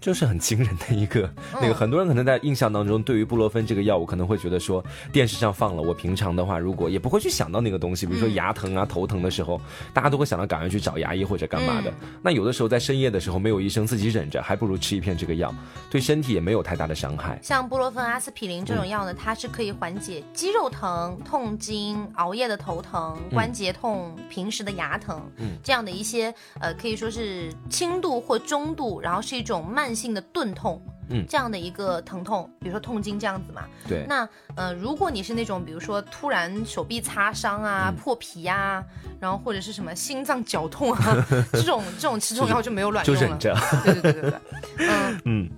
[0.00, 4.82] 就是很惊人的一个那个，很多人可能在印象当中，对于布洛芬这个药物，可能会觉得说
[5.12, 9.60] 电视上放了，我平常的话，如果也不会去想到那个东西，比如说牙疼啊、头疼的时候，
[9.92, 11.92] 大家都会想到赶快去找牙医或者干嘛的。
[12.22, 15.54] 那有的时候在深夜的时候没有医生，自己忍着，还不如吃一片这个药，
[15.90, 17.38] 对身体也没有太大的伤害。
[17.42, 25.20] 像布洛芬、阿司匹林这种药呢，它是可以缓解肌肉疼、痛经、熬夜的头疼、关节痛、平时的牙疼，
[25.62, 29.89] 这样的一些呃，可以说是轻度或中度，然后是一种慢。
[29.90, 34.06] 慢性的钝痛，嗯，这样的一个疼痛，比如说痛经这样子嘛，对。
[34.08, 38.84] 那呃，如果你是那种，比如说突然手臂擦伤啊、破皮呀，
[39.18, 43.56] 然后或者是什么心脏绞痛啊， 这种这种吃中药就没有卵用了，就忍着。
[43.82, 45.50] 对对对对对，嗯 嗯。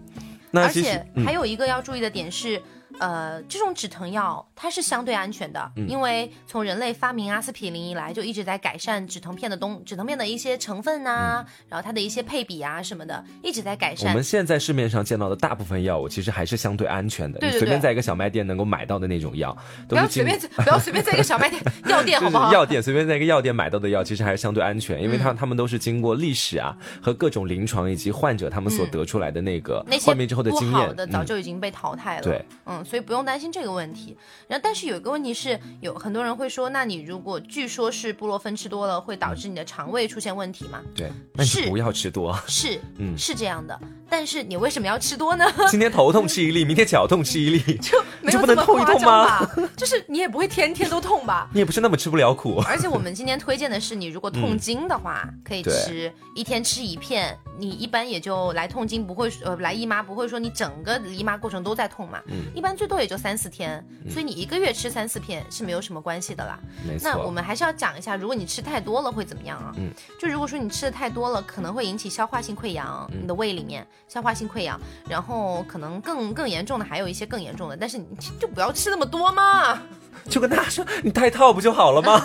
[0.55, 2.59] 而且还有一个要注意的点是。
[2.99, 14.11] 呃，这种止疼药它是相对安全的，因为从人类发明阿司匹林以来，就一直在改善止疼片的东止疼片的一些成分呐，然后它的一些配比啊什么的，一直在改善。
[14.11, 19.57] 我们现在市面上见到的大部分药物其实还是相对安全的，你随便在一个小卖店能够买到的那种药，
[19.89, 22.53] 不要随便不要随便在一个小卖店 药店好不好？
[22.53, 32.23] 药店随便在一个药店买到的药，其实还是相对安全，因为它他们都是经过历史啊和各种临床以及患者他们所得出来的那个那些之后的经验，的早就已经被淘汰了。
[32.23, 32.82] 对，嗯。
[32.83, 34.17] 嗯，所以不用担心这个问题。
[34.49, 40.83] 然后，但是有一个问题是，有很多人会说，那你如果据说是布洛芬吃多了会导致你的肠胃出现问题吗？
[40.95, 41.11] 对，
[41.45, 43.79] 是不要吃多，是，嗯，是这样的。
[44.13, 45.47] 但是你为什么要吃多呢？
[45.71, 47.99] 今天头痛吃一粒，明天脚痛吃一粒，就
[48.31, 49.41] 就不能痛一痛吗？
[49.75, 51.49] 就是你也不会天天都痛吧？
[51.55, 52.63] 你也不是那么吃不了苦。
[52.67, 62.21] 而且我们今天推荐的是，你如果痛经的话，可以吃一天吃一片，你一般也就来痛经不会呃来姨妈不会说你整个姨妈过程都在痛嘛？
[62.27, 66.59] 嗯，一般最多也就三四天，所以你一个月吃三四片是没有什么关系的啦。
[67.01, 69.73] 那我们还是要讲一下，如果你吃太多了会怎么样啊？
[69.79, 74.81] 嗯，就如果说你吃的太多了，可能会引起消化性溃疡，你的胃里面消化性溃疡。
[75.09, 78.07] 然后可能更更严重的还有一些更严重的，但是你
[78.39, 79.81] 就不要吃那么多嘛，
[80.29, 82.21] 就跟大家说你戴套不就好了吗？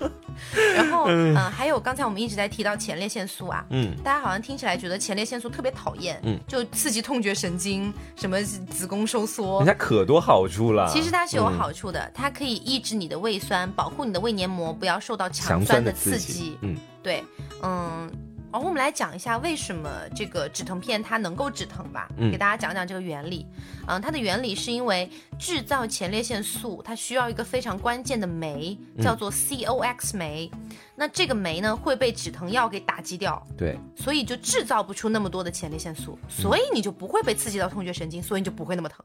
[0.74, 10.88] 然后嗯，还有刚才我们一直在提到前列腺素啊，嗯，大家好像听起来觉得前列腺素特别讨厌，嗯，就刺激痛觉神经，什么子宫收缩，人家可多好处了。
[10.90, 16.56] 其实它是有好处的，它可以抑制你的胃酸，保护你的胃黏膜不要受到强酸的刺激。
[16.62, 17.22] 嗯，对，
[17.62, 18.10] 嗯。
[18.52, 23.46] 然后我们来讲一下为什么这个止疼片它能够止疼吧，给大家讲讲这个原理。
[23.86, 25.08] 嗯，它的原理是因为
[25.38, 30.50] 制造前列腺素，它需要一个非常关键的酶，叫做 COX 酶。
[31.00, 39.02] 那这个酶呢会被止疼药给打击掉，对，所以就制造不出那么多的前列腺素，所以你就不会被刺激到痛觉神经，所以你就不会那么疼。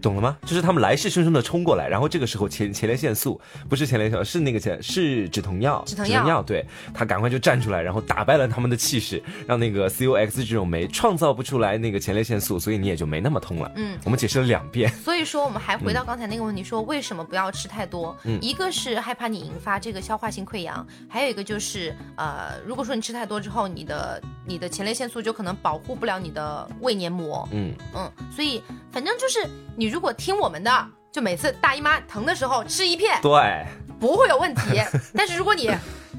[0.00, 0.38] 懂了吗？
[0.42, 13.72] 就是他们来势汹汹的冲过来，然后这个时候前前列腺素不是前列腺，是那个前是止疼药，止疼药，对，他赶快就站出来，然后打败了他们的气势，让那个 COX 这种酶创造不出来那个前列腺素，所以你也就没那么痛了。
[13.74, 14.88] 嗯，我们解释了两遍。
[15.02, 18.16] 所以说我们还回到刚才那个问题，说为什么不要吃太多？
[18.22, 27.48] 嗯，一个是害怕你引发这个消化性溃疡，还有一个就是呃，如果说你吃太多之后，你的你的前列腺素就可能保护不了你的胃黏膜。
[27.52, 30.86] 嗯嗯，所以反正就是你如果听我们的。
[31.10, 33.66] 就每次大姨妈疼的时候吃一片，对，
[33.98, 34.78] 不会有问题。
[35.16, 35.62] 但是如果你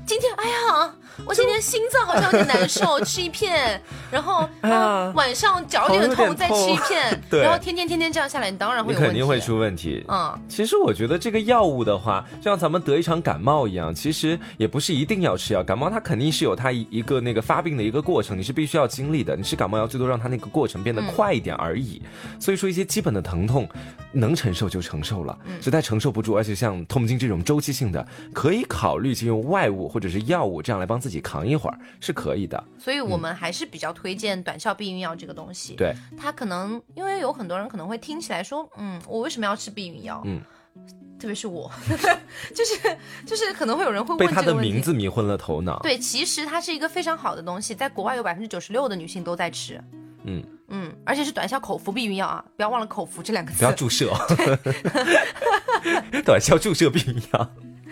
[0.05, 0.93] 今天，哎呀。
[1.25, 3.79] 我今天心脏好像有点难受，吃一片，
[4.12, 10.03] 然后 啊晚上脚有点痛，再吃一片，然后天天天天这样下来，你当然会有肯定会出问题。
[10.08, 15.63] 嗯，其实我觉得这个药物的话，就像咱们得一场感冒一样，其实也不是一定要吃药。
[15.63, 19.36] 感冒它肯定是有它一一个那个发病的一个过程，你是必须要经历的。
[19.36, 22.01] 你吃感冒药最多让它那个过程变得快一点而已。
[22.39, 23.69] 所以说一些基本的疼痛
[24.12, 31.08] 能承受就承受了，实在承受不住，而且像痛经这种周期性的，可以考虑就用外物或者是药物这样来帮自己。
[31.09, 35.73] 自己扛一会儿是可以的，所以我们还是比较推荐短效避孕药这个东西。
[35.75, 40.21] 对，它可能因为有很多人可能会听起来说，嗯，我为什么要吃避孕药？
[40.25, 40.39] 嗯，
[41.19, 41.71] 特别是我，
[42.53, 45.79] 就是就是可能会有人会被它的名字迷昏了头脑。
[45.79, 49.83] 对，其实它是一个非常好的东西，在国外有百分之九十六的女性都在吃。
[50.25, 54.13] 嗯嗯，而且是短效口服避孕药啊，不要忘了口服这两个字，不要注射。
[56.23, 57.51] 短效注射避孕药。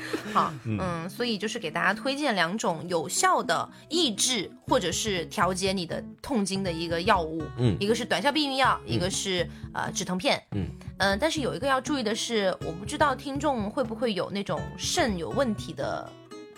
[0.33, 10.67] 好，嗯，所以就是给大家推荐两种有效的抑制或者是调节你的痛经的一个药物，嗯，一个是短效避孕药，一个是呃止疼片，嗯。
[10.99, 16.11] 嗯，但是有一个要注意的是，我不知道听众会不会有那种肾有问题的。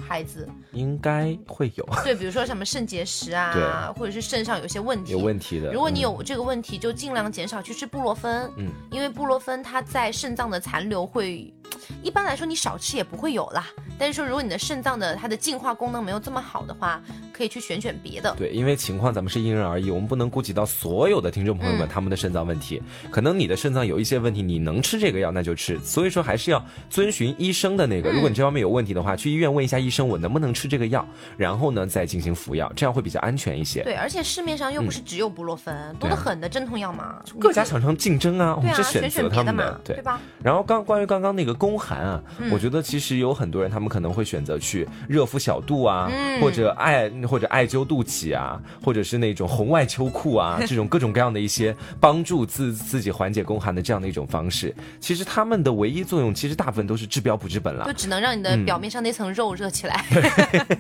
[0.08, 0.48] 孩子。
[0.72, 5.72] 应该会有， 对，比如说什么肾结石啊，或者是肾上有些问题，有问题的。
[5.72, 11.54] 如果你有这个问题，就尽量减少去吃布洛芬，嗯，因为布洛芬它在肾脏的残留会，
[12.02, 13.66] 一般来说你少吃也不会有啦。
[13.98, 17.02] 但是说如果你的肾脏的它的净化功能没有这么好的话，
[17.32, 18.36] 可以去选选别的。
[18.38, 22.82] 对，因为情况咱们是因人而异，我们不能顾及到所有的听众朋友们他们的肾脏问题。
[23.10, 25.80] 可能你的肾脏有一些问题，你能吃这个药那就吃。
[25.80, 30.10] 所以说还是要遵循医生的那个，如果你这方面有问题的话，去医院问一下医生。
[30.10, 33.84] 我能不能吃这个药，然后呢再进行服药，这样会比较安全一些。
[33.84, 37.22] 对，而且市面上又不是只有布洛芬，多得很的镇痛药嘛。
[37.40, 40.20] 各家厂商竞争啊，我们是选择他们的，对吧？
[40.44, 46.10] 然后刚关于刚刚那个宫寒啊，我觉得其实有很多人他们可能会选择去热敷小肚啊，
[46.42, 54.74] 或者艾或者艾灸肚脐啊，或者是那种红外秋裤啊， 这种各种各样的一些帮助自自己缓解宫寒的这样的一种方式。
[55.02, 60.06] 其实他们的唯一作用，其实大部分都是治标不治本了，就只能让你的表面上那层肉热起来。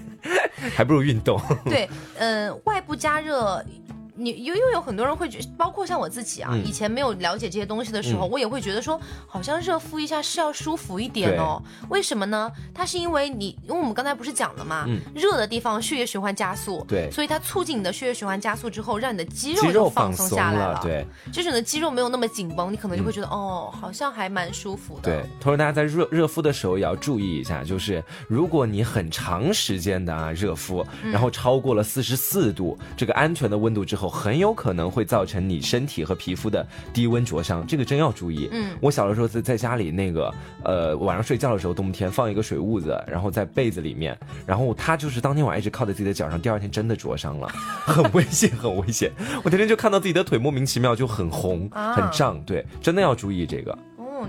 [0.75, 1.41] 还不如运动。
[1.65, 3.63] 对，嗯，外部加热。
[4.19, 11.61] 你因为有很多人会觉，包括像我自己啊，以前没有了解这些东西的时候，我也会觉得说，好像热敷一下是要舒服一点哦。
[11.89, 12.51] 为什么呢？
[12.73, 14.85] 它是因为你，因为我们刚才不是讲了嘛？
[15.15, 20.79] 热的地方血液循环加速，对，所以它促进你的血液循环加速之后，让你的肌肉就放松下来了。
[20.83, 25.03] 对，就是你的肌肉没有那么紧绷，你可能就会觉得哦，好像还蛮舒服的。
[25.03, 34.08] 对，同时大家在热热敷的时候也要注意一下，就是如果你很长时间的啊热敷，然后超过了四十四度这个安全的温度之后。
[34.09, 38.49] 候，很有可能会造成你身体和皮肤的低温灼伤，这个真要注意。
[38.51, 47.47] 嗯，我小的时候在在家里那个呃晚上睡觉的时候，冬天放一个水痦子，然后在被子里面，然后他就是当天晚上一直靠在自己的脚上，第二天真的灼伤了，
[47.85, 49.11] 很危险，很危险。
[49.43, 53.77] 我天天就看到自己的腿莫名其妙就很红、很胀，对，真的要注意这个。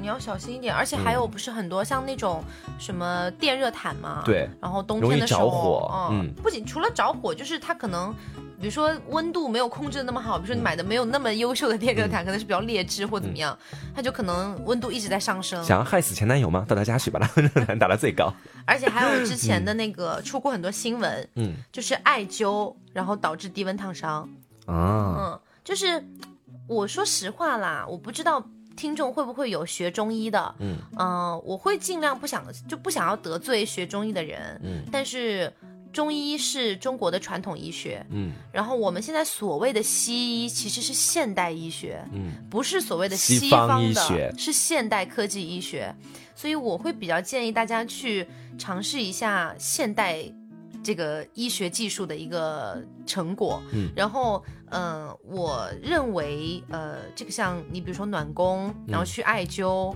[0.01, 2.43] 你要小心一点，而且还有不是很多像那种
[2.79, 8.15] 什么电热毯嘛，对，然后冬天的时候，着火，嗯，不仅除了着火，就是它可能，
[8.61, 13.59] 比如说温度没有控制的那么好，比如说你买的没有那么优秀的电热毯，可能是比较劣质或怎么样，
[13.95, 15.65] 它就可能温度一直在上升。
[15.65, 16.67] 想要害死前男友吗？
[16.69, 18.33] 到他家去把它热毯打到最高。
[18.67, 24.29] 而且还有之前的那个出过很多新闻，嗯，就是艾灸然后导致低温烫伤
[24.67, 26.05] 啊，嗯，就是
[26.67, 28.45] 我说实话啦，我不知道。
[28.77, 30.55] 听众会不会有学中医的？
[30.59, 34.59] 嗯嗯，我会尽量不想就不想要得罪学中医的人。
[34.65, 35.53] 嗯，但是
[35.93, 38.05] 中医是中国的传统医学。
[38.11, 42.05] 嗯，然后我们现在所谓的西医其实是现代医学。
[42.13, 45.95] 嗯，不是所谓的西方医学，是现代科技医学。
[46.35, 48.27] 所以我会比较建议大家去
[48.57, 50.25] 尝试一下现代。
[50.83, 59.95] 这个医学技术的一个成果，嗯，然后，嗯，我认为，呃，这个像你比如说暖宫，然后去艾灸。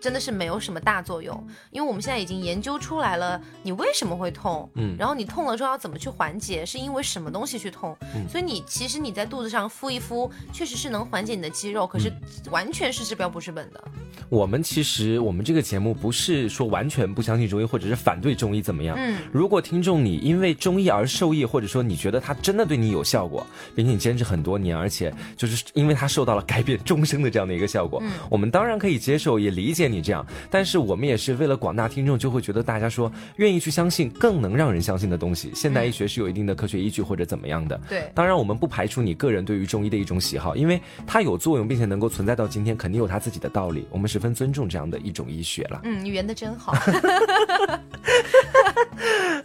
[0.00, 7.96] 真的是没有什么大作用，因为我们现在已经研究出来了，你为什么会痛，嗯，然后你痛了之后要怎么去缓解，是因为什么东西去痛，
[8.30, 12.12] 所以你其实你在肚子上敷一敷，确实是能缓解你的肌肉，可是
[12.50, 13.82] 完全是治标不治本的。
[14.28, 29.96] 我们其实我们这个节目不是说完全不相信中医，或者是反对中医怎么样，嗯，如果听众你因为中医而受益，或者说你觉得它真的对你有效果，并且你坚持很多年，而且就是因为它受到了改变终生的这样的一个效果，我们当然可以接受，也理解你。
[30.06, 35.50] 这样，但是我们也是为了广大听众，就会觉得大家说愿意去相信更能让人相信的东西。
[35.52, 37.76] 现代医学是有一定的科学依据或者怎么样的。
[37.88, 43.84] 对，当然我们不排除你个人对于中医的一种喜好，因为它有作用，并且能够存在到今天，肯定有它自己的道理。
[43.90, 45.80] 我们十分尊重这样的一种医学了。
[45.82, 46.72] 嗯，你圆的真好。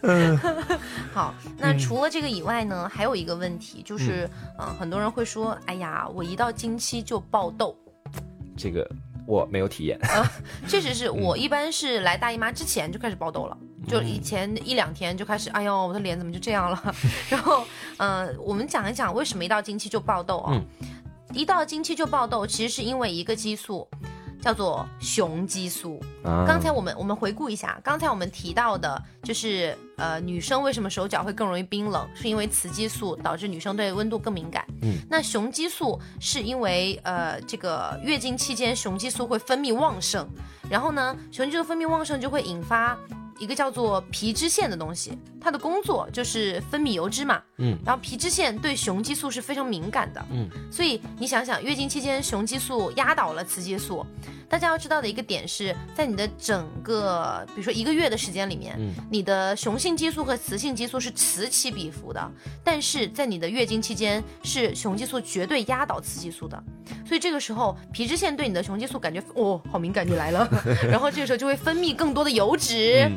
[0.02, 0.38] 嗯，
[1.12, 1.34] 好。
[1.58, 7.76] 那除了这个以外呢，还有一个问题就是，嗯，很多人会说，哎呀，我一到经期就爆痘。
[8.56, 8.88] 这个。
[9.26, 10.30] 我没有体验啊，
[10.68, 13.56] 确实是我一般是来大姨妈之前就开始爆痘了，
[13.86, 16.94] 就以前一两天就开始，哎呦，我的脸怎么就这样了？
[17.30, 17.64] 然后，
[17.98, 20.60] 嗯，我们讲一讲为什么一到经期就爆痘啊？
[21.32, 23.88] 一到经期就爆痘，其实是因为一个激素。
[24.42, 25.98] 叫做雄激素。
[26.22, 34.66] 刚才我们我们回顾一下，刚才我们提到的就是呃，女生为什么手脚会更容易冰冷，是因为雌激素导致女生对温度更敏感。
[34.82, 40.28] 嗯，那雄激素是因为呃，这个月经期间雄激素会分泌旺盛，
[40.68, 42.98] 然后呢，雄激素分泌旺盛就会引发。
[43.38, 54.06] 一个叫做皮脂腺的东西，它的工作就是分泌油脂嘛，嗯，然后皮脂腺对雄激素是非常敏感的，嗯，所以你想想，月经期间雄激素压倒了雌激素，
[54.48, 66.62] 大家要知道的一个点是在你的整个，比如说一个月的时间里面，嗯，你的雄性激素和雌性激素是此起彼伏的，但是在你的月经期间是雄激素绝对压倒雌激素的，
[67.06, 70.48] 所以这个时候皮脂腺对你的雄激素感觉哦好敏感，你来了，
[70.88, 73.10] 然后这个时候就会分泌更多的油脂。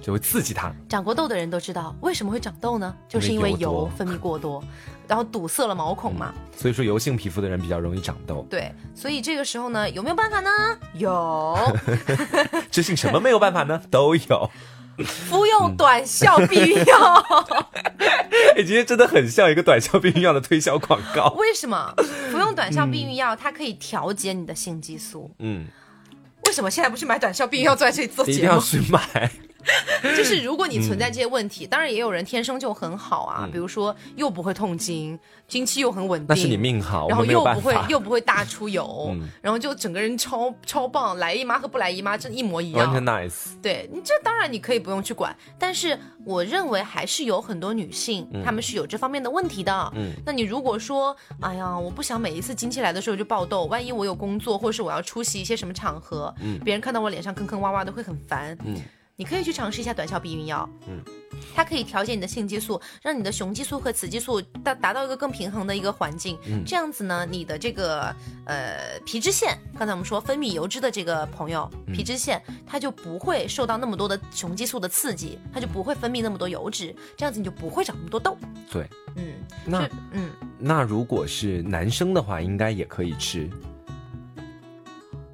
[0.00, 0.72] 就会刺激它。
[0.88, 2.94] 长过痘的人都知道，为什么会长痘呢？
[3.08, 4.62] 就是因为油分泌过多，
[5.06, 6.32] 然后堵塞了毛孔嘛。
[6.56, 8.46] 所以说，油性皮肤的人比较容易长痘。
[8.48, 10.50] 对，所以这个时候呢，有没有办法呢？
[10.94, 11.56] 有。
[12.70, 13.82] 这性什么没有办法呢？
[13.90, 14.50] 都有。
[14.98, 17.26] 服用短效避孕药。
[18.54, 21.28] 哎，今天真的很像一个短效避孕药的推销广告。
[21.38, 21.94] 为什么？
[22.30, 25.34] 服用短效避孕药，它可以调节你的性激素。
[25.38, 25.66] 嗯。
[26.46, 28.38] 为什么现在不去买短效避孕药，坐在这里做节目？
[28.38, 29.30] 一定要去买。
[30.16, 43.60] 就是如果你存在这些问题，当然也有人天生就很好啊，比如说又不会痛经，经期又很稳定，那是你命好，然后又不会又不会大出油， 然后就整个人超超棒，来姨妈和不来姨妈真一模一样，完全 nice。
[43.62, 49.92] 对你这当然你可以不用去管，但是我认为还是有很多女性她们是有这方面的问题的。
[49.94, 58.76] 嗯，那你如果说哎呀，我不想每一次经期来的时候就爆痘，万一我有工作或者是我要出席一些什么场合，嗯，别人看到我脸上坑坑洼洼的会很烦，嗯。
[59.16, 61.00] 你可以去尝试一下短效避孕药，嗯，
[61.54, 68.14] 它可以调节你的性激素，让你的雄激素和雌激素达达到一个更平衡的一个环境，嗯，这样子呢，你的这个
[68.46, 78.36] 呃皮脂腺，刚才我们说分泌油脂的这个朋友，皮脂腺它就不会受到那么多的雄激素的刺激，它就不会分泌那么多油脂，这样子你就不会长那么多痘。
[78.70, 79.34] 对，嗯，
[79.66, 83.48] 那嗯，那如果是男生的话，应该也可以吃。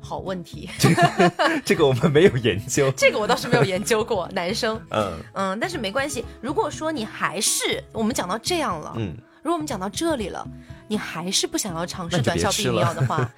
[0.08, 0.68] 好问题，
[1.66, 4.26] 这个我们没有研究， 这个我倒是没有研究过。
[4.32, 6.24] 男生，嗯嗯，但是没关系。
[6.40, 9.14] 如果说你还是我们讲到这样了，嗯。
[9.42, 10.46] 如果我们讲到这里了。
[10.88, 13.30] 你还是不想要尝试短效避孕药的话，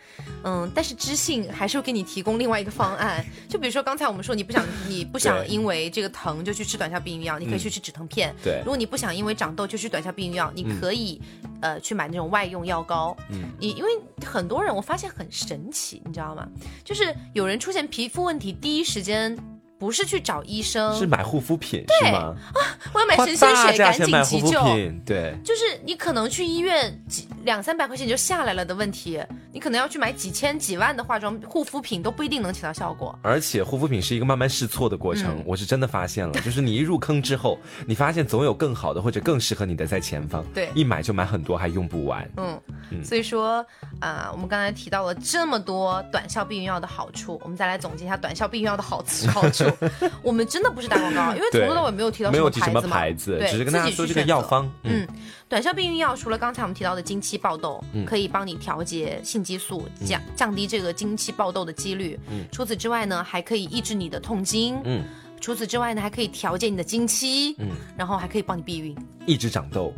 [0.45, 3.25] 嗯，但是知性还是会给你提供另外一个方案。
[3.49, 8.35] 就比如说刚才我们说，你不想你不想因为这个疼就去吃短效避孕药，你可以去吃止疼片。
[8.43, 11.21] 对，如果你不想因为长痘就去短效避孕药，你可以
[11.61, 13.17] 呃去买那种外用药膏。
[13.31, 13.91] 嗯，你因为
[14.25, 16.47] 很多人我发现很神奇，你知道吗？
[16.85, 19.37] 就是有人出现皮肤问题，第一时间。
[19.81, 22.37] 不是去找医生，是买护肤品，是吗？
[22.53, 22.61] 啊，
[22.93, 24.63] 我要买神仙水，赶紧急救。
[25.07, 29.19] 对，就是你可能去医院几两三百块钱就下来了的问题，
[29.51, 33.19] 你可能要去买几千几万的化妆护肤品都不一定能起到效果。
[33.23, 40.45] 而且护肤品是一个慢慢试错的过程，我是真的发现了，就是你一入坑之后，你发现总有更好的或者更适合你的在前方。
[40.53, 42.31] 对，一买就买很多还用不完。
[42.37, 43.65] 嗯，所以说
[43.99, 49.03] 啊，我们刚才提到了这么多短效避孕药的好处，我们再来总结一下短效避孕药的好
[49.33, 49.65] 好处。
[50.23, 54.71] 我们真的不是打广告，因为从头到尾没有提到什么牌子嘛，只是跟大家说这个药方。
[54.85, 55.07] 嗯，
[55.49, 62.19] 短效避孕药除了刚才我们提到的经期爆痘，可以帮你调节性激素，降降低这个经期爆痘的几率。
[62.31, 64.81] 嗯，除此之外呢，还可以抑制你的痛经。
[64.85, 65.05] 嗯，
[65.41, 67.55] 除此之外呢，还可以调节你的经期。
[67.59, 68.97] 嗯，然后还可以帮你避孕，
[69.27, 69.93] 一直长痘。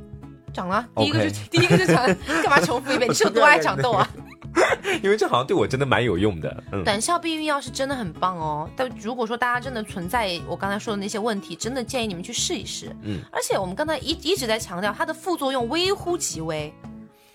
[0.53, 2.05] 长了，第一个就第一个就长，
[2.43, 3.11] 干嘛重复一遍？
[3.11, 4.07] 你是有多爱长痘啊？
[5.03, 6.65] 因为这好像对我真的蛮有用的。
[6.73, 12.95] 嗯短效避孕药是真的很棒哦，但如果说大家真的存在我刚才说的那些问题，真的建议你们去试一试。
[13.03, 16.73] 嗯，而且我们刚才一一直在强调它的副作用微乎其微。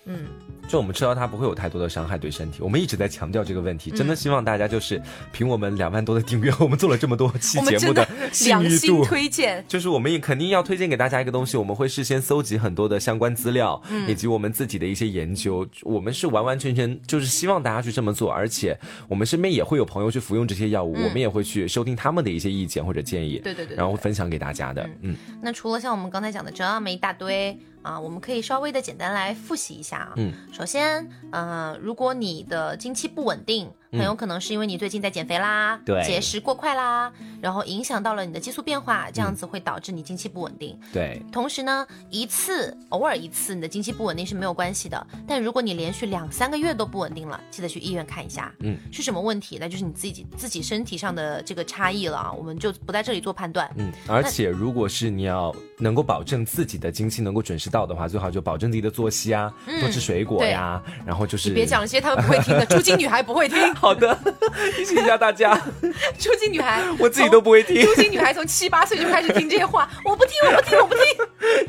[0.04, 0.26] 嗯。
[0.68, 5.00] 就我们吃到它不会有太多的伤害对身体，我们一直在强调这个问题，真的希望大家就是
[5.32, 9.64] 凭我们两万多的订阅，我们做了这么多 期节目的信誉度，推荐。
[9.66, 25.16] 就是我们也肯定要推荐给大家一个东西，我们会事先搜集很多的相关资料，以及我们自己的一些研究，我们是完完全全就是希望大家去这么做，而且我们身边也会有朋友去服用这些药物，我们也会去收听他们的一些意见或者建议，对对对，然后分享给大家的，嗯。
[25.40, 27.58] 那除了像我们刚才讲的这么一大堆。
[27.82, 30.12] 啊，我们可以稍微的简单来复习一下啊。
[30.16, 33.70] 嗯，首先，呃，如果你的经期不稳定。
[33.92, 37.10] 很有可能是因为你最近在减肥啦，对，节食过快啦，
[37.40, 40.78] 然后影响到了你的激素变化，这样子会导致你经期不稳定。
[40.92, 48.52] 对，同时呢，一次偶尔一次你的经期不稳定是没有关系的，但如果你连续两三个月都不稳定了，记得去医院看一下。
[48.60, 49.58] 嗯，是什么问题？
[49.60, 53.70] 那就是你自己自己身体上的这个差异了啊，我们就不在这里做判断。
[53.76, 63.58] 嗯，而且如果是你要能够保证自己的经期能够准时到的话，最好就保证自己的作息啊，多吃水果呀，然后就是你别讲一些他们不会听的， 猪精女孩不会听。
[63.80, 64.18] 好的。
[64.76, 65.54] 提醒一下大家，
[66.18, 67.84] 初经女孩， 我自己都不会听。
[67.84, 71.04] 初经女孩从七八岁就开始听这些话，我不听，我不听，我不听。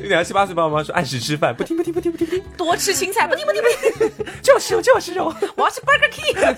[0.00, 2.44] 你两七八岁爸爸妈妈说按时吃饭，不听不听不听不听不听。
[2.56, 4.10] 多吃青菜，不听不听不听。
[4.42, 6.56] 就要吃肉就要吃肉，我要吃 Burger King。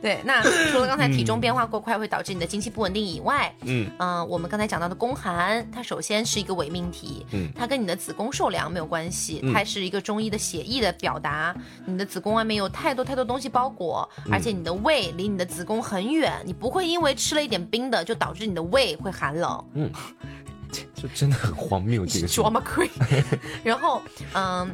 [0.00, 11.54] 对，那除了刚才体重变化过快会导致你的经期不稳定以外，嗯嗯，我们刚才讲到的宫寒，它首先是一个伪命题，嗯，它跟你的子宫受凉没有关系，它是一个中医的写意的表达。
[11.84, 19.64] 你的子宫外面有太多太多东西包裹，而且你的胃离你的子宫很远，你不会因为吃了一点冰的就导致你的胃会寒冷。
[19.74, 19.90] 嗯，
[20.94, 22.28] 就真的很荒谬这个。
[22.28, 22.90] drama queen。
[23.64, 24.02] 然后，
[24.34, 24.70] 嗯。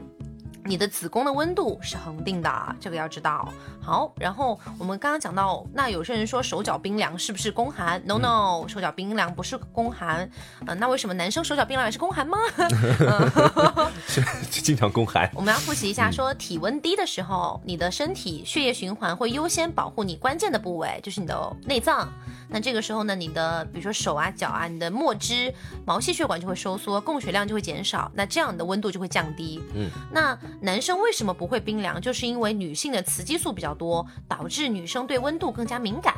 [0.65, 3.53] 你的子宫的温度是恒定的，这个要知道。
[3.83, 10.29] 好，然后我们刚刚讲到，那有些人说手脚冰凉是不是宫寒？No No，手脚冰凉不是宫寒。
[10.67, 12.39] 嗯，那为什么男生手脚冰凉也是宫寒吗？
[14.51, 15.31] 经常宫寒。
[15.35, 22.09] 我们要复习一下，说体温低的时候，你的身体血液循环会优先保护你关键的部位，就是你的内脏。
[22.49, 25.53] 那这个时候呢，你的比如说手啊、脚啊，你的末肢、
[25.85, 29.63] 毛细血管就会收缩，供血量就会减少，那这样你的温度就会降低。
[29.75, 32.01] 嗯，那男生为什么不会冰凉？
[32.01, 36.15] 就是因为女性的雌激素比较多，导致女生对温度更加敏感。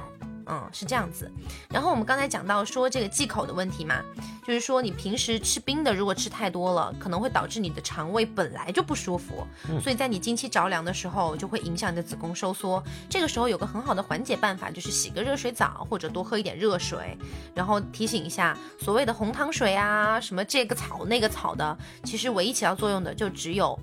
[0.49, 1.29] 嗯，是这样子。
[1.69, 4.01] 然后我们刚才讲到说这个忌口的问题嘛，
[4.47, 9.45] 就是说你平时吃冰的，如果吃太多了，可能会导致你的肠胃本来就不舒服，
[9.83, 12.81] 所以在你经期着凉的时候，就会影响你的子宫收缩。
[13.11, 17.19] 这个时候有个很好的缓解办法，就是洗个热水澡，或者多喝一点热水。
[17.53, 23.77] 然后提醒一下，所谓的红糖水啊，什么这个草那个草的，其实唯一起到作用的就只有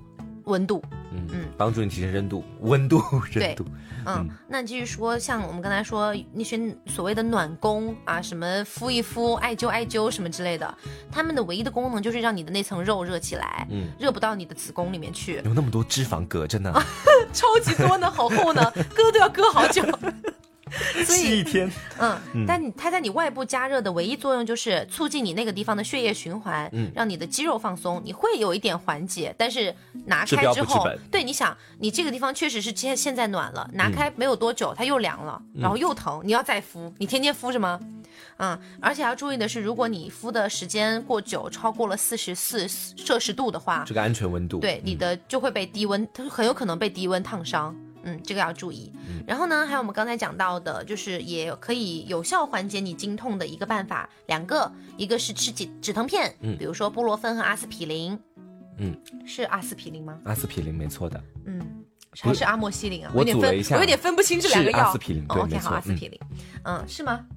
[0.46, 0.84] 温度。
[1.12, 3.66] 嗯嗯，帮助你提升 温度，温度，热度。
[4.06, 10.78] 嗯，那继续说，像我们刚才说那些所谓的暖宫啊，什么敷一敷、艾灸艾灸什么之类的，
[11.12, 15.41] 他们的唯一的功能就是让你的那层肉热起来，嗯，热不到你的子宫里面去。
[15.46, 16.74] 有那么多脂肪隔着呢，
[17.32, 18.62] 超级多呢，好厚呢，
[18.94, 19.82] 割都要割好久。
[21.06, 21.70] 吸一天。
[22.00, 29.34] 嗯，但你它在你外部加热的唯一作用就是促进你那个地方的血液循环，嗯，让你的肌肉放松，你会有一点缓解。
[29.38, 29.74] 但是
[30.06, 37.80] 拿开之后，对，你想你这个地方确实是现现在暖了，拿开没有多久它又凉了，然后又疼，你要再敷，你天天敷着吗？
[38.38, 47.76] 嗯，而且要注意的是，如果你敷的时间过久，超过了四十四摄氏度的话，这个安全温度，对你的就会被低温，它很有可能被低温烫伤。
[48.04, 48.91] 嗯，这个要注意。
[49.26, 58.18] 然后呢，还有我们刚才讲到的，就是也可以有效缓解你经痛的一个办法，两个，一个是吃止止疼片，嗯，比如说布洛芬和阿司匹林，
[58.78, 58.95] 嗯，
[59.26, 60.18] 是阿司匹林吗？
[60.26, 61.84] 阿司匹林没错的，嗯，
[62.22, 63.12] 还是阿莫西林啊？
[63.14, 64.80] 我组了一下，我有点分不清这两个药。
[64.80, 66.20] 阿司匹林，OK，好，阿司匹林，
[66.64, 67.26] 嗯，是吗？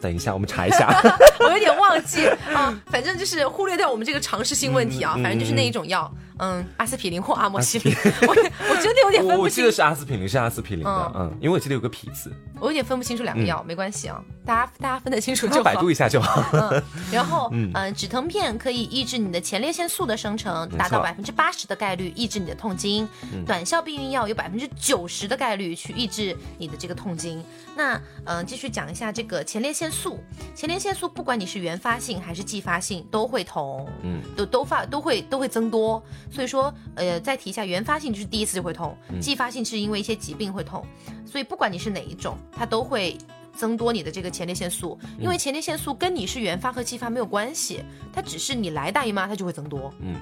[0.00, 0.88] 等一下，我们查一下。
[1.40, 6.29] 我有点忘记啊，反正就是忽略掉我们这个常识性问题啊，反正就是那一种药，嗯，
[6.76, 7.94] 阿司匹林或阿莫西林。
[8.22, 9.40] 我我真的有点分不清。
[9.40, 12.32] 我记得是阿司匹林，是阿司匹林的，嗯，因为我记得有个匹字。
[12.58, 15.62] 我有点分不清楚两个药，没关系啊，大家大家分得清楚就好。
[15.62, 16.44] 百度一下就好。
[16.52, 16.82] 嗯，
[17.12, 23.08] 然后 嗯，止疼片可以抑制你的前列腺素的生成，达到百分之八十的概率抑制你的痛经。
[23.46, 27.44] 短效避孕药有百分之九十的概率去抑制你的这个痛经。
[27.76, 30.18] 那嗯，继续讲一下这个前列腺素。
[30.52, 36.02] 前列腺素不管你是原发性还是继发性都会痛，嗯，都都发都会都会增多。
[36.28, 40.84] 所以说，呃，再提一下，原发性就是第一次就会痛，继发性是因为一些疾病会痛。
[41.24, 43.16] 所以不管你是哪一种，它都会
[43.56, 44.98] 增多你的这个前列腺素。
[45.18, 50.14] 因为前列腺素跟你是原发和继发没有关系，它只是你来大姨妈它就会增多，嗯。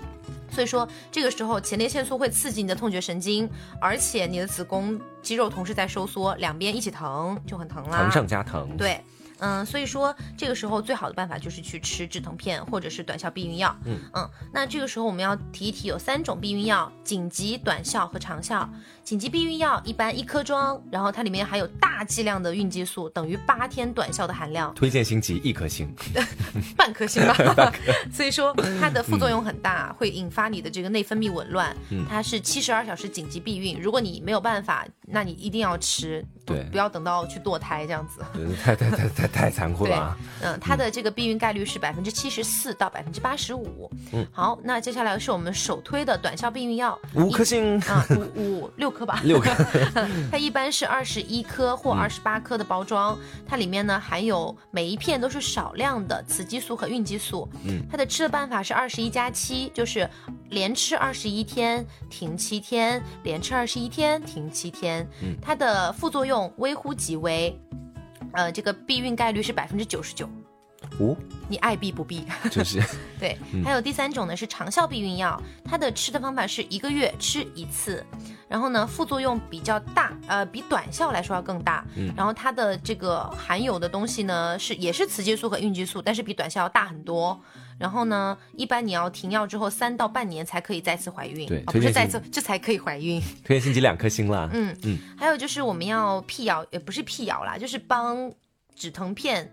[0.50, 3.48] 所以说这个时候前列腺素会刺激你的痛觉神经，
[3.80, 8.76] 而且你的子宫肌肉同时在收缩，两边一起疼就很疼了，疼上加疼。
[8.76, 9.00] 对。
[9.40, 13.72] 嗯，所以说这个时候最好的办法就是去吃止疼片或者是短效避孕药。
[13.84, 18.68] 嗯嗯，那这个时候我们要提一提，有三种避孕药：紧急、短效和长效。
[19.04, 24.72] 紧急避孕药一般一颗装，然后它里面含有大剂量的孕激素，等于八天短效的含量。
[24.74, 25.94] 推荐星级一颗星，
[26.76, 27.34] 半颗星吧。
[28.12, 31.76] 所以说它的副作用很大，会引发你的这个内分泌紊乱。
[32.08, 38.20] 它是七十二小时紧急避孕，如果你没有办法，那你一定要吃，对，不要等到去堕胎这样子。
[38.62, 40.16] 太太太太太残酷了。
[40.42, 43.90] 嗯，它的这个避孕概率是百分之七十四到百分之八十五。
[44.12, 49.50] 嗯，好，那接下来是我们首推的短效避孕药，五颗星啊，五五六颗吧，六颗。
[50.30, 57.48] 它一般是二十一颗或二十八颗的包装，它里面呢含有每一片都是少量的雌激素和孕激素。
[57.64, 60.08] 嗯，它的吃的办法是二十一加七，就是
[60.50, 65.08] 连吃二十一天停七天，连吃二十一天停七天。
[65.22, 67.58] 嗯，它的副作用微乎其微。
[68.32, 70.28] 呃，这个避孕概率是百分之九十九，
[70.98, 71.16] 哦，
[71.48, 72.24] 你爱避不避？
[72.50, 72.82] 就是
[73.18, 73.38] 对。
[73.64, 78.04] 还有第三种呢，是长效避孕药，它的吃的方法是一个月吃一次，
[78.48, 81.84] 然后呢，副作用比较大，呃，比短效来说要更大。
[81.96, 82.12] 嗯。
[82.16, 87.40] 然后它的这个含有的东西呢，是也是雌激素和孕激素，但是比短效要大很多。
[87.78, 93.22] 然后呢，一般你要停药之后三到半年才可以再次怀孕，对，不是再次，这才可以怀孕。
[93.44, 94.50] 推荐星级两颗星啦。
[94.52, 98.32] 嗯嗯，还有就是我们要辟谣，也不是辟谣啦，就是帮
[98.74, 99.48] 止疼片。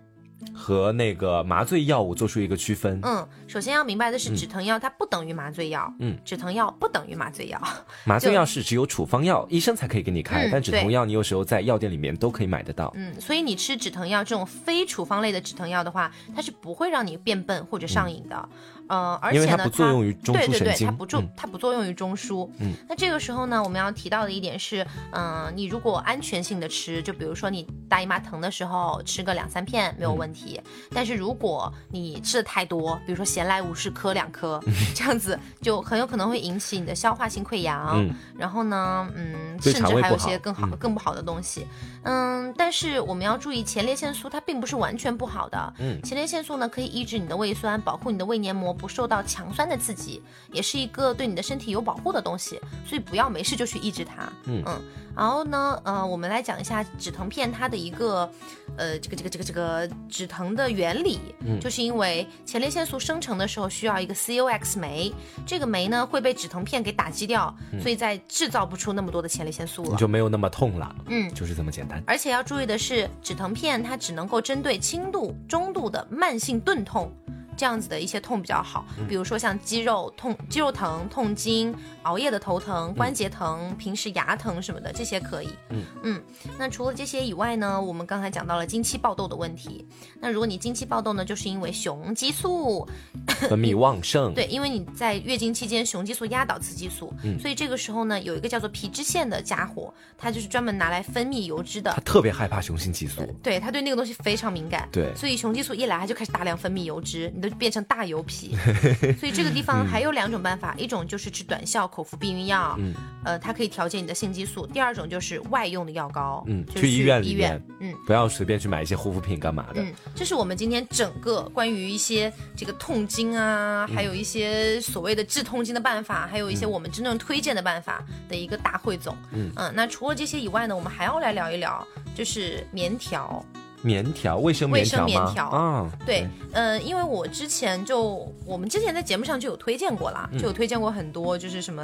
[0.54, 3.00] 和那个麻醉药物做出一个区分。
[3.02, 5.92] 嗯，首先要明白的是，止疼药它不等于麻醉药。
[6.00, 7.60] 嗯，止疼药不等于麻醉药。
[8.04, 12.92] 麻醉药是只有处方药，医生才可以给你开，但止疼药你有时候在药店里面都可以买得到。
[12.96, 18.48] 嗯，所以你吃止疼药这种非处方类的止疼药的话，它是不会让你变笨或者上瘾的。
[18.88, 22.48] 呃，而且呢，它不作用于中枢神经，它不作，它不作用于中枢。
[22.58, 30.60] 嗯，那这个时候呢，我们要提到的一点是，嗯，你如果安全性的吃，就比如说你大姨妈疼的时候吃个两三片没有问题，
[30.92, 34.62] 但是如果你吃的太多，比如说闲来无事磕两颗，
[34.94, 38.08] 这样子就很有可能会引起你的消化性溃疡，
[38.38, 41.66] 然后呢，嗯，甚至还有些更好、更不好的东西。
[42.02, 45.74] 嗯，但是我们要注意，前列腺素它并不是完全不好的。
[45.78, 50.22] 嗯，前列腺素呢可以抑制你的胃酸，保护你的胃黏膜不受到强酸的刺激，
[50.52, 52.60] 也是一个对你的身体有保护的东西。
[52.86, 54.30] 所以不要没事就去抑制它。
[54.44, 54.80] 嗯嗯。
[55.16, 58.30] 然后呢，呃，我们来讲一下止疼片它的一个，
[58.76, 61.18] 呃，这个这个这个这个止疼的原理。
[61.40, 65.10] 嗯，就是因为前列腺素生成的时候需要一个 COX 酶，
[65.46, 70.94] 这个酶呢会被止疼片给打击掉，所以在制造不出那么多的前列腺素了，你就没有那么痛了。
[71.06, 72.02] 嗯，就是这么简单。
[72.06, 77.10] 而且要注意的是，止疼片它只能够针对轻度、中度的慢性钝痛
[77.56, 85.48] 这样子的一些痛比较好，比如说像肌肉痛、肌肉疼、痛经、熬夜的头疼、关节疼、平时牙疼什么的，这些可以。
[85.70, 86.22] 嗯嗯。
[86.58, 89.86] 那除了这些以外呢，我们刚才讲到了经期爆痘的问题。
[90.20, 92.86] 那如果你经期爆痘呢，就是因为雄激素
[93.26, 94.32] 分泌旺盛。
[94.34, 101.92] 对，因为你在月经期间雄激素压倒雌激素，所以这个时候呢，有一个叫做皮脂腺的家伙，它就是专门拿来分泌油脂的。
[101.92, 103.22] 它特别害怕雄性激素。
[103.42, 104.88] 对，它对那个东西非常敏感。
[104.92, 108.56] 对，所以雄激素一来，它就开始大量分泌油脂，你都变成大油皮。
[109.18, 112.78] 所以这个地方还有两种办法，一种就是吃短效口服避孕药，
[113.24, 119.82] 呃，它可以调节你的性激素；第二种就是外用的药膏，嗯，去医院里面，嗯，不要随便去买一些护肤品干嘛的。
[119.82, 129.16] 嗯，这是我们今天整个关于一些这个痛经啊，还有一些所谓的治痛经的办法，还有一些我们真正推荐的办法的一个大汇总。
[129.32, 133.44] 嗯嗯，那除了这些以外呢，我们还要来聊一聊，就是棉条。
[133.82, 141.82] 棉条，卫生棉条卫生棉条啊，对，嗯，因为我之前就我们之前在节目上就有推荐过啦，就有推荐过很多，就是什么，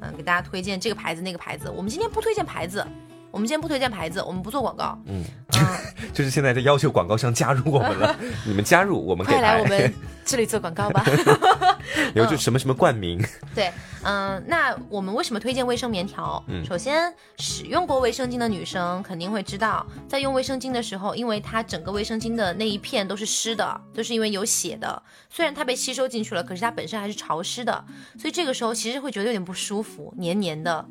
[0.00, 1.70] 嗯，给大家推荐这个牌子那个牌子。
[1.70, 2.86] 我们今天不推荐牌子，
[3.30, 4.98] 我们今天不推荐牌子，我们不做广告。
[5.06, 5.24] 嗯，
[6.12, 9.92] 就是现在在要求广告商加入我们了， 你们加入我们，快来我们
[10.24, 11.04] 这里做广告吧。
[12.14, 13.22] 然后就什么什么冠名。
[13.54, 13.70] 对，
[14.04, 16.42] 嗯，那我们为什么推荐卫生棉条？
[16.48, 25.02] 嗯，首先使用过卫生巾的女生肯定会知道，在用卫生巾的时候，因为它整个卫生巾的那一片都是湿的，都是因为有血的。
[25.28, 27.84] 虽然它被吸收进去了，可是它本身还是潮湿的，
[28.18, 30.86] 所以这个时候其实会觉得有点不舒服，黏黏的。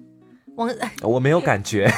[0.55, 0.69] 我
[1.03, 1.89] 我没有感觉，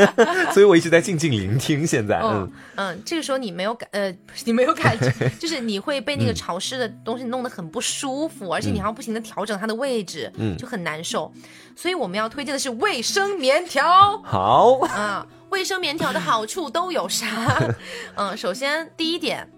[0.52, 1.86] 所以我一直在静静聆听。
[1.86, 11.30] 现在，嗯嗯，这个时候你没有感，呃，你没有感觉， 就是你会被那个潮湿的东西弄得很不舒服，而且你还要不停的调整它的位置，嗯，就很难受。
[11.76, 14.18] 所以我们要推荐的是卫生棉条。
[14.24, 17.26] 好啊，卫生棉条的好处都有啥？
[18.16, 19.48] 嗯，首先第一点，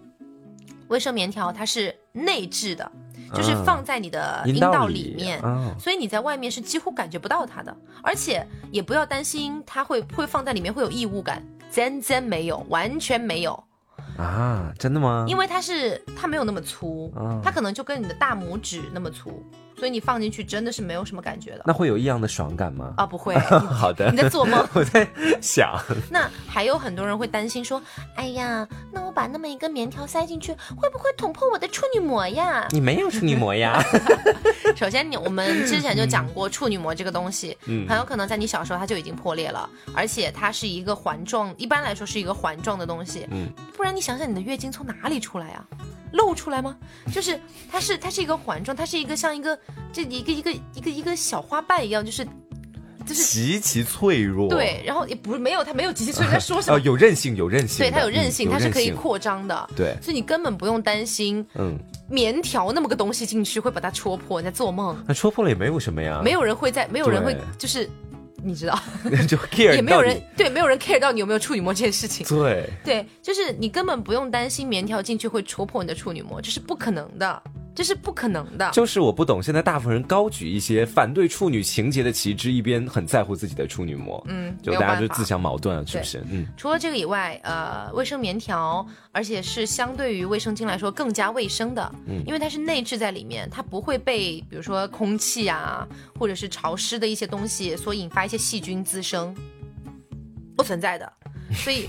[0.89, 2.91] 卫生棉条它是内置的。
[3.35, 5.41] 就是放在你的阴道里面，
[5.79, 13.65] 所以你在外面是几乎感觉不到它的，而且也不要担心它会会放在里面会有异物感，真真没有，完全没有。
[14.17, 15.25] 啊，真的吗？
[15.29, 17.13] 因为它是它没有那么粗，
[17.43, 19.43] 它可能就跟你的大拇指那么粗。
[19.81, 22.93] 所以你放进去真的是没有什么感觉的，那会有异样的爽感吗？
[22.99, 23.35] 啊，不会。
[23.73, 24.63] 好的，你在做梦？
[24.75, 25.09] 我在
[25.41, 25.75] 想。
[26.13, 27.81] 那还有很多人会担心说，
[28.15, 32.69] 哎呀，那我把那么一根棉条塞进去，会不会捅破我的处女膜呀？
[32.73, 33.83] 你没有处女膜呀。
[34.77, 45.65] 首先，你我们之前就讲过处女膜这个东西，嗯，很有可能在你小时候它就已经破裂了，而且它是一个环状，一般来说是一个环状的东西，嗯，不然你想想你的月经从哪里出来啊？
[46.13, 46.77] 露出来吗？
[47.13, 47.39] 就是
[47.71, 49.59] 它是它是一个环状，它是一个像一个
[49.93, 52.25] 这一个一个一个一个小花瓣一样，就是
[53.07, 54.49] 就是极其脆弱。
[54.49, 56.79] 对，然后也不是没有它没有极其脆弱，在 说什么？
[56.81, 57.79] 有韧性，有韧性。
[57.79, 59.71] 对，它有韧性，它是可以扩张的。
[59.77, 64.41] 对，所以你根本不用担心，嗯，棉条那么个东西进去会把它戳破。
[64.41, 65.03] 你在做梦？
[65.07, 66.21] 那戳破了也没有什么呀。
[66.25, 67.89] 没有人会在，没有人会就是。
[68.43, 68.79] 你知道，
[69.29, 72.27] 就 care 也没有人对，没有人 care 到你有没有处女膜这件事情。
[72.27, 77.43] 对对，就是你根本不用担心棉条进去会戳破你的处女膜，这是不可能的。
[77.75, 86.23] 这是不可能的，就是我不懂，现在大部分人高举一些反对处女情节的旗帜，一边很在乎自己的处女膜，嗯，就大家就自相矛盾了，是不是？
[86.31, 95.87] 嗯，除了这个以外，呃，卫生棉条，而且是相对于卫生巾来说更加卫生的，嗯，因为它是内置在里面，它不会被比如说空气啊，
[96.19, 99.35] 或者是潮湿的一些东西所引发一些细菌滋生，
[100.57, 101.11] 不存在的。
[101.53, 101.89] 所以，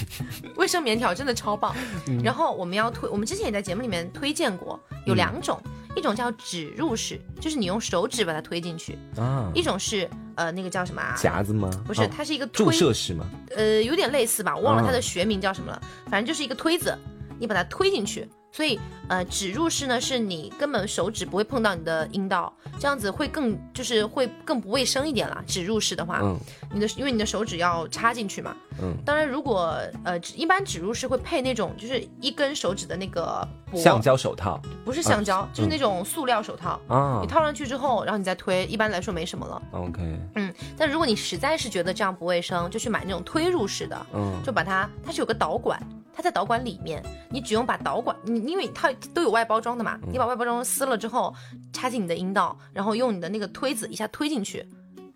[0.56, 1.74] 卫生棉条真的超棒。
[2.22, 5.60] 然后我们要推，我们之前也在节目里面推荐过，有两种，
[5.96, 11.70] 一种叫指入式，就是你用手指把它推进去啊；一种是呃那个叫什么夹子吗？
[11.86, 13.26] 不是，它是一个注射式吗？
[13.56, 16.96] 呃，有点类似吧，我忘了它的学名叫什么了，反正就是一个推子，
[17.38, 18.28] 你把它推进去。
[18.52, 18.78] 所以，
[19.08, 25.42] 呃，指入式呢，是你根本手指不会碰到你的阴道，这样子会更就是会更不卫生一点啦。
[25.46, 26.36] 指入式的话，嗯，
[26.72, 37.20] 你的因为你的手指要插进去嘛，嗯，当然如果呃一般指入式会配那种就是一根手指的那个橡胶手套，不是橡胶，就是那种塑料手套啊。
[37.22, 39.62] 你套上去之后，然后你再推，一般来说没什么了。
[39.70, 40.00] OK，
[40.34, 45.80] 嗯，但如果你实在是觉得这样不卫生，就去买那种推入式的，嗯，就把它它是有个导管。
[46.20, 51.34] 它在导管里面，你只用把导管，你因为它都有外包装的嘛，你把外包装撕了之后，
[51.72, 54.62] 插进你的阴道，然后用你的那个推子一下推进去，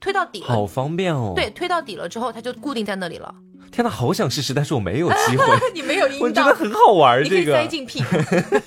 [0.01, 1.35] 推到底，好方便哦。
[1.37, 3.35] 对，推到底了之后，它就固定在那里了。
[3.71, 5.45] 天呐，好想试试，但是我没有机会。
[5.75, 8.07] 你没有阴道，我觉得很好玩，这个塞进屁股。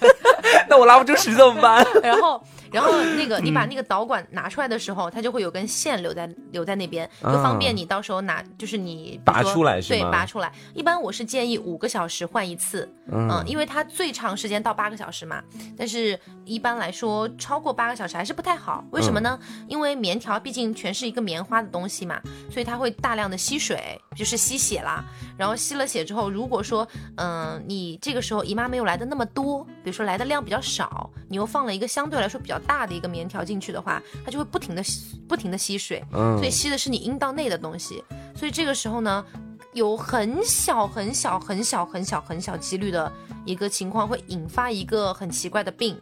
[0.70, 1.84] 那我拉不出屎怎么办？
[2.04, 2.40] 然后，
[2.72, 9.82] 然后那个 你把那个导管拿出来的时候，它就会有根线留在留在那边，就方便你到时候拿，就是你拔出来？
[9.82, 10.52] 对，拔出来。
[10.74, 15.42] 一般我是建议五个小时换一次，嗯，因为它最长时间到八个小时嘛。
[15.78, 18.84] 但是一般来说，超过八个小时还是不太好。
[18.92, 19.40] 为什么呢？
[19.68, 22.20] 因为棉条毕竟全是一个棉花的东西嘛，
[22.52, 25.04] 所以它会大量的吸水，就是吸血啦。
[25.38, 34.84] 然后吸了血之后，如果说嗯你这个时候姨妈没有来的那么多，比如说来的量比较少，你又放了一个相对来说比较大的一个棉条进去的话，它就会不停的
[35.28, 38.04] 不停的吸水，所以吸的是你阴道内的东西。
[38.36, 39.26] 所以这个时候呢，
[39.74, 43.12] 有很小很小很小很小很小几率的
[43.46, 46.00] 一个情况会引发一个很奇怪的病，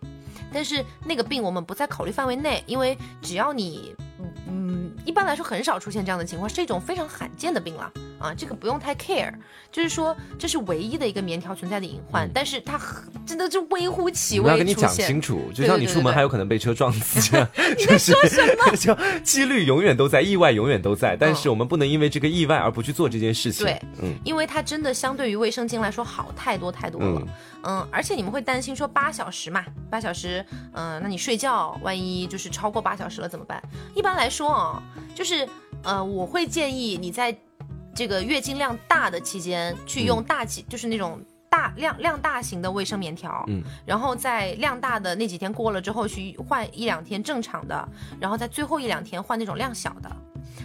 [0.54, 3.96] 但是那个病我们不在考虑范围内，因为只要你。
[4.56, 9.34] 嗯，一般来说很少出现这样的情况，是一种非常罕见的病了啊，这个不用太 care。
[9.70, 12.80] 就是说，这是唯一的一个棉条存在的隐患，但是它
[13.26, 14.46] 真的就微乎其微。
[14.46, 17.46] 我要跟你讲清楚，就像你出门还有可能被车撞死这样。
[17.78, 18.76] 你在说什么？
[18.78, 23.66] 就几率永远都在，意外永远都在，但是我们不能因为这个意外而不去做这件事情。
[23.66, 27.22] 对，嗯，因为它真的相对于卫生巾来说好太多太多了。
[27.68, 33.62] 嗯，而且你们会担心说八小时嘛，八小时，嗯，那你睡觉万一就是超过八小时了怎么办？
[33.96, 34.84] 一般来说啊，
[35.14, 35.48] 就是
[35.84, 37.36] 呃，我会建议你在
[37.94, 47.88] 这个月经量大的期间去用大几，就是那种大量量大型的卫生棉条，嗯，然后在量大的那几天过了之后去换一两天正常的，
[48.20, 50.10] 然后在最后一两天换那种量小的。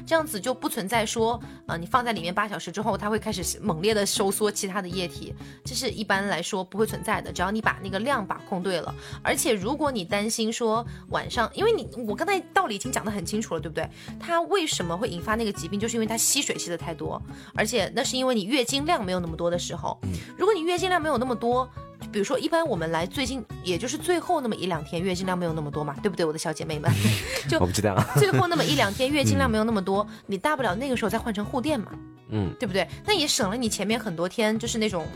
[0.07, 7.33] 这样子就不存在说，呃，你放在里面八小时之后，它会开始猛烈的收缩其他的液体，这是一般来说不会存在的。
[7.33, 13.89] 只要你把那个量把控对了，而且如果你担心说晚上，因为你我刚才道理已经讲得很清楚了，对不对？
[14.19, 17.21] 它为什么会引发那个疾病，就是因为它吸水吸的太多，
[17.55, 19.99] 而且那是因为你月经量没有那么多的时候，
[20.37, 21.69] 如果你月经量没有那么多。
[22.13, 26.91] 比如说，一般我们来最近，也就是最后那么一两天，月经量没有那么多嘛，对不对，我的小姐妹们？
[27.49, 31.93] 就我不知道， 最后那么一两天月经量没有那么多，你大不了那个时候再换成护垫嘛，
[32.31, 32.87] 嗯，对不对？
[33.05, 35.07] 那也省了你前面很多天就是那种。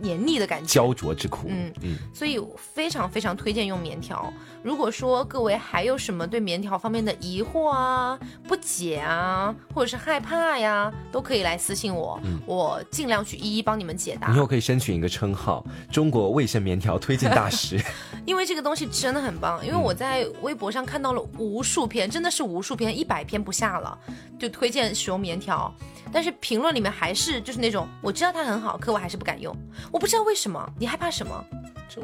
[0.00, 1.48] 黏腻的感觉，焦灼之苦。
[1.48, 4.32] 嗯嗯，所以非常非常推荐用棉条。
[4.62, 14.30] 如果说各位还有什么对棉条方面的疑惑啊、不解啊，或者是害怕呀，都可以来私信我，我尽量去一一帮你们解答。
[14.30, 17.80] 以后可以申请一个称号——中国卫生棉条推荐大使。
[18.26, 23.98] 因为这个东西真的很棒，因为我在微博上看到了无数篇，真的是无数篇，一百篇不下了，
[24.38, 25.72] 就推荐使用棉条。
[26.10, 29.54] 但是评论里面还是就是那种，我知道它很好，可我还是不敢用。
[29.92, 31.44] 我不知道为什么，你害怕什么？
[31.88, 32.02] 就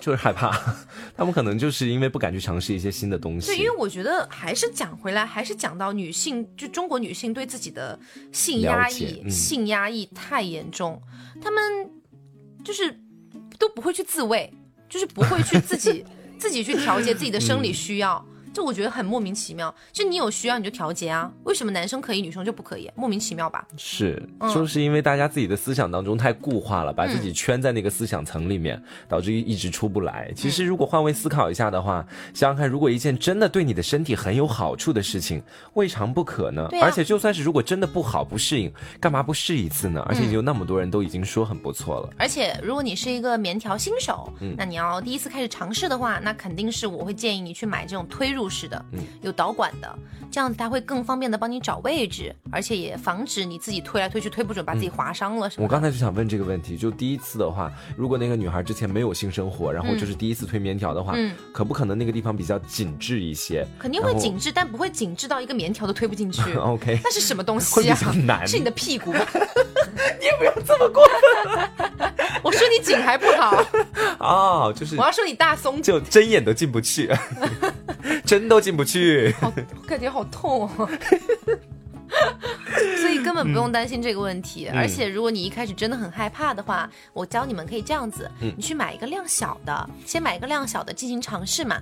[0.00, 0.50] 就是害怕，
[1.16, 3.48] 他们可能就是因为不敢去尝试一些新的东西。
[3.48, 7.98] 对，因为我觉得还是讲回来，还是讲到女性，就中国女性对自己的
[8.32, 11.00] 性压抑，性压抑太严重，
[11.42, 11.90] 他们
[12.62, 13.00] 就是
[13.58, 14.52] 都不会去自慰，
[14.88, 16.04] 就是不会去自己
[16.38, 18.24] 自己去调节自己的生理需要。
[18.54, 22.88] 就我觉得很莫名其妙，就你有需要你就调节啊，为什么男生可以，女生就不可以？
[22.94, 23.66] 莫名其妙吧？
[23.76, 24.22] 是，
[24.54, 30.30] 就是因为大家自己的思想当中太固化了，把自己圈在那个思想层里面，导致一直出不来。
[30.36, 35.42] 其实如果换位思考一下的话，想想看，如果一件真的对你的身体很有好处的事情，
[35.72, 36.68] 未尝不可呢？
[36.80, 40.00] 而且就算是如果真的不好不适应，干嘛不试一次呢？
[40.06, 42.08] 而且有那么多人都已经说很不错了。
[42.16, 48.43] 而且如果你是一个棉条新手，那你要第一次开始尝试的话，那肯定是我会建议你去买这种推入。
[48.48, 49.98] 式的，嗯，有导管的，
[50.30, 55.50] 这样子它会更方便的帮你找位置，而且也防止你自己推来推去推不准，把自己划伤了。
[55.56, 63.66] 我刚才就想问这个问题，就第一次的话，如果那个女孩之前没有性生活，然后就是第一次推棉条的话，嗯，可不可能那个地方比较紧致一些？
[63.78, 66.42] 肯定会紧致，但不会紧致到一个棉条都推不进去。
[66.56, 67.98] OK，那是什么东西啊？
[68.24, 69.12] 难，是你的屁股。
[70.18, 72.10] 你也不要这么过分。
[72.42, 73.64] 我说你紧还不好
[74.18, 77.10] 哦，就是我要说你大松，就针眼都进不去。
[78.38, 79.52] 针都进不去，好，
[79.86, 80.88] 感觉好痛哦。
[83.00, 84.68] 所以根本不用担心这个问题。
[84.68, 91.80] 而且如果你一开始真的很害怕的话，我教你们可以这样子，你去买一个量小的，先买一个量小的进行尝试嘛。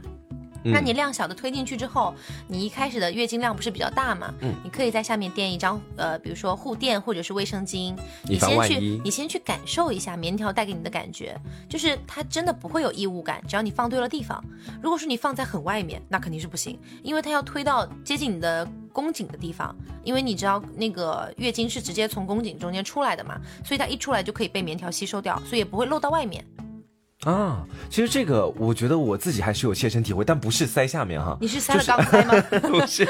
[0.65, 2.15] 那你量小的推进去之后，
[2.49, 4.33] 你一开始的月经量不是比较大嘛？
[4.41, 11.39] 嗯，你可以在下面垫一张呃，比如说护垫或者是卫生巾，你先去你先去感受一下棉条带给你的感觉，
[11.69, 14.43] 就是它真的不会有异物感，只要你放对了地方。
[14.83, 26.45] 如果说你放在很外面，那肯定是不行，因为它要推到接近你的宫颈的地方，因为你知道那个月经是直接从宫颈中间出来的嘛，所以它一出来就可以被棉条吸收掉，所以也不会漏到外面。
[27.25, 31.39] 啊，其实这个我觉得我自己还是有切身体会，但不是塞下面哈。
[31.41, 32.35] 你是塞了肛塞吗？
[32.69, 33.07] 不是，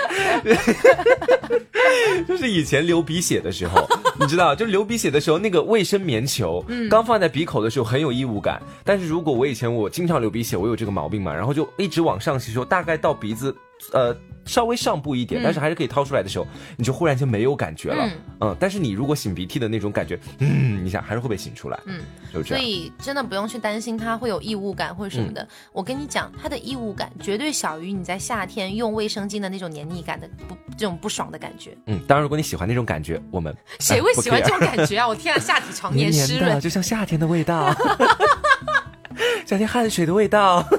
[2.28, 3.88] 就是以前流鼻血的时候，
[4.20, 8.60] 你知道，就流鼻血的时候，那个卫生棉球刚放在鼻口的时候很有异物感。
[8.84, 13.56] 但是如果我以前我经常流鼻血，我有这个毛病嘛，然后就一直往上吸收，大概到鼻子，
[13.92, 14.16] 呃。
[14.44, 16.44] 稍微上步一点，但是还是可以掏出来的时候，
[16.76, 18.10] 你就忽然间没有感觉了。
[18.40, 21.78] 嗯，但是你如果擤鼻涕的那种感觉，嗯，你想还是会被擤出来。
[21.84, 22.00] 嗯，
[22.34, 22.58] 就这样。
[22.58, 25.46] 所以真的不用去担心它会有异物感或者什么的。
[25.72, 31.78] 我跟你讲，它的异物感绝对小于你在夏天用卫生巾的那种黏腻感的不这种不爽的感觉。
[31.86, 35.06] 嗯，当然如果你喜欢那种感觉，我们谁会喜欢这种感觉啊？
[35.08, 37.72] 我天啊，下体常年湿润，就像夏天的味道，
[39.46, 40.68] 夏天汗水的味道。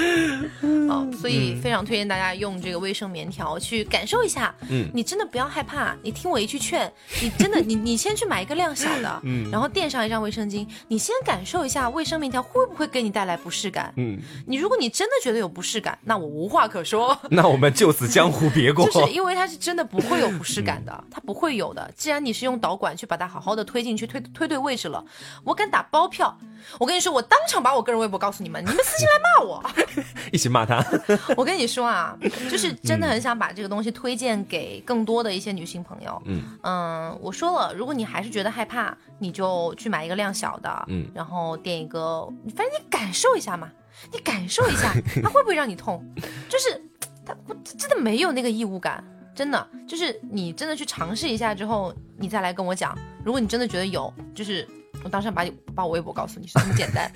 [0.88, 4.54] 好，所以非常推荐大家用这个卫生棉条去感受一下。
[4.68, 6.90] 嗯，你真的不要害怕，你听我一句劝，
[7.22, 13.92] 你真的， 你你先去买一个量小的，嗯，然后垫上一张卫生巾，你先感受一下卫生棉条会不会给你带来不适感。
[13.96, 17.16] 嗯，你如果你真的觉得有不适感，那我无话可说。
[17.30, 18.84] 那我们就此江湖别过。
[18.86, 21.90] 就是因为它是真的不会有不适感的，它不会有的。
[21.96, 25.04] 既然你是用导管去把它好好的推进去，推推对位置了，
[25.44, 26.36] 我敢打包票。
[26.78, 29.64] 我跟你说，我当场把我个人微博告诉你们，你们私信来骂我，
[30.32, 30.84] 一起骂他。
[31.36, 32.16] 我跟你说啊，
[32.50, 36.22] 就是真的很想把这个东西推荐给更多的一些女性朋友。
[36.26, 43.70] 嗯嗯，我说了，如果你还是觉得害怕，你就去买一个量小的，嗯，然后垫一个，反正你感受一下嘛，
[44.12, 46.04] 你感受一下，它会不会让你痛？
[46.48, 46.82] 就是
[47.24, 47.34] 它
[47.78, 49.02] 真的没有那个异物感，
[49.34, 52.96] 真的就是你真的去尝试一下之后，你再来跟我讲。
[53.24, 54.66] 如果你真的觉得有，就是。
[55.02, 57.10] 我当时把你把我微博告诉你是这么简单，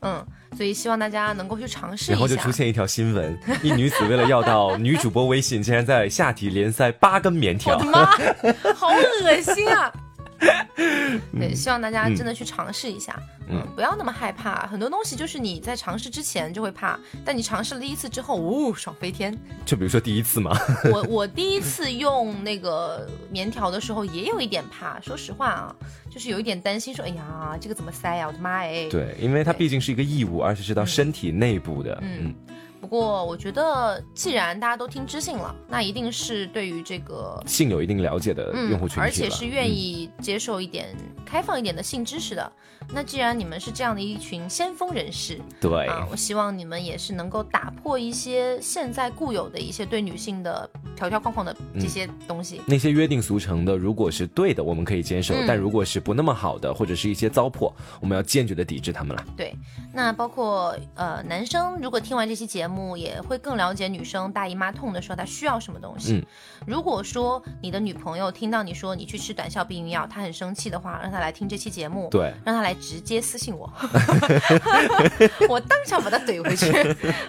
[0.00, 0.24] 嗯，
[0.56, 2.12] 所以希望大家能够去尝试一下。
[2.12, 7.74] 然后就出现一条新闻： 一女子为了要到女主播微信，竟然在下体连塞八根棉条。
[7.76, 8.04] 我的妈，
[8.74, 9.92] 好恶心啊！
[11.38, 13.18] 对，希望大家真的去尝试一下，
[13.48, 14.66] 嗯，不要那么害怕。
[14.66, 19.36] 很多东西就是你在尝试之前就会怕，但你尝试了第一次之后，呜，爽飞天。
[19.64, 20.56] 就比如说第一次嘛，
[20.92, 25.74] 我我第一次用那个棉条的时候也有一点怕，说实话啊，
[26.10, 28.26] 就是有一点担心，说哎呀，这个怎么塞呀？
[28.26, 28.88] 我的妈哎！
[28.88, 32.34] 对，因为它毕竟是一个异物，而且是到身体内部的，嗯。
[32.86, 42.52] 不过，我觉得既然大家都听知性了，那一定是对于这个性有一定了解的用户群体而且是愿意接受一点开放一点的性知识的。
[42.92, 52.60] 那既然你们是这样的一群先锋人士，对啊，我希望你们也是能够打破一些现在固有的一些对女性的条条框框的这些东西。
[52.66, 59.24] 那些约定俗成的，如果是对的，我们可以接受；但如果是不那么好的，或者是一些糟粕，我们要坚决的抵制他们了。
[59.36, 59.52] 对，
[59.92, 66.14] 那包括呃，男生如果听完这期节目，也会更了解女生大姨妈痛的时候她需要什么东西。
[66.14, 66.24] 嗯，
[66.66, 72.76] 如果说你的女朋友听到你说你去吃短效避孕药，她很生气的话，让她来听这期节目，对，让她来。
[72.78, 73.68] 直接私信我，
[75.48, 76.70] 我当场把她怼回去。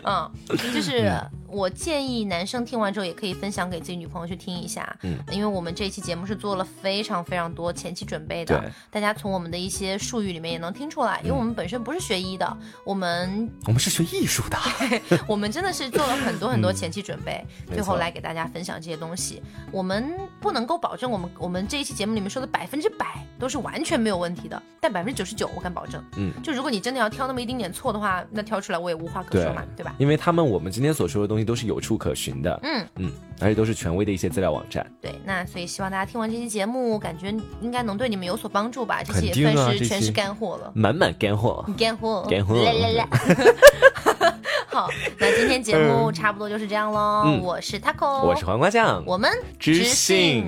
[0.04, 0.30] 嗯，
[0.74, 1.12] 就是。
[1.48, 14.58] 我建议男生听完之后也可以分享给自己女朋友去听一下，嗯，因为我们这一期节目是做了非常非常多前期准备的，大家从我们的一些术语里面也能听出来，因为我们本身不是学医的，我们我们是学艺术的，
[15.28, 19.42] 我们真的是做了很多很多前期准备， 最后来给大家分享这些东西。
[19.72, 29.96] 我们不能够保证我们我们这一期节目里面说的百分之百都是完全没有问题的，但百分之九十九我敢保证，嗯，就如果你真的要挑那么一丁点错的话，那挑出来我也无话可说嘛，对吧？
[29.98, 31.37] 因为他们我们今天所说的东西。
[31.46, 34.86] 都是有处可寻的，嗯嗯，而且都是权威的一些资料网站。
[35.02, 39.02] 对，那所以希望大家听完这期节目，感觉应该能对你们有所帮助吧？
[39.04, 43.08] 这些也算是全是干货了，满满干货，干货，干货，来来来。
[44.68, 47.40] 好，那今天节目差不多就是这样喽。
[47.42, 50.46] 我是 Taco，我是黄瓜酱，我们知性。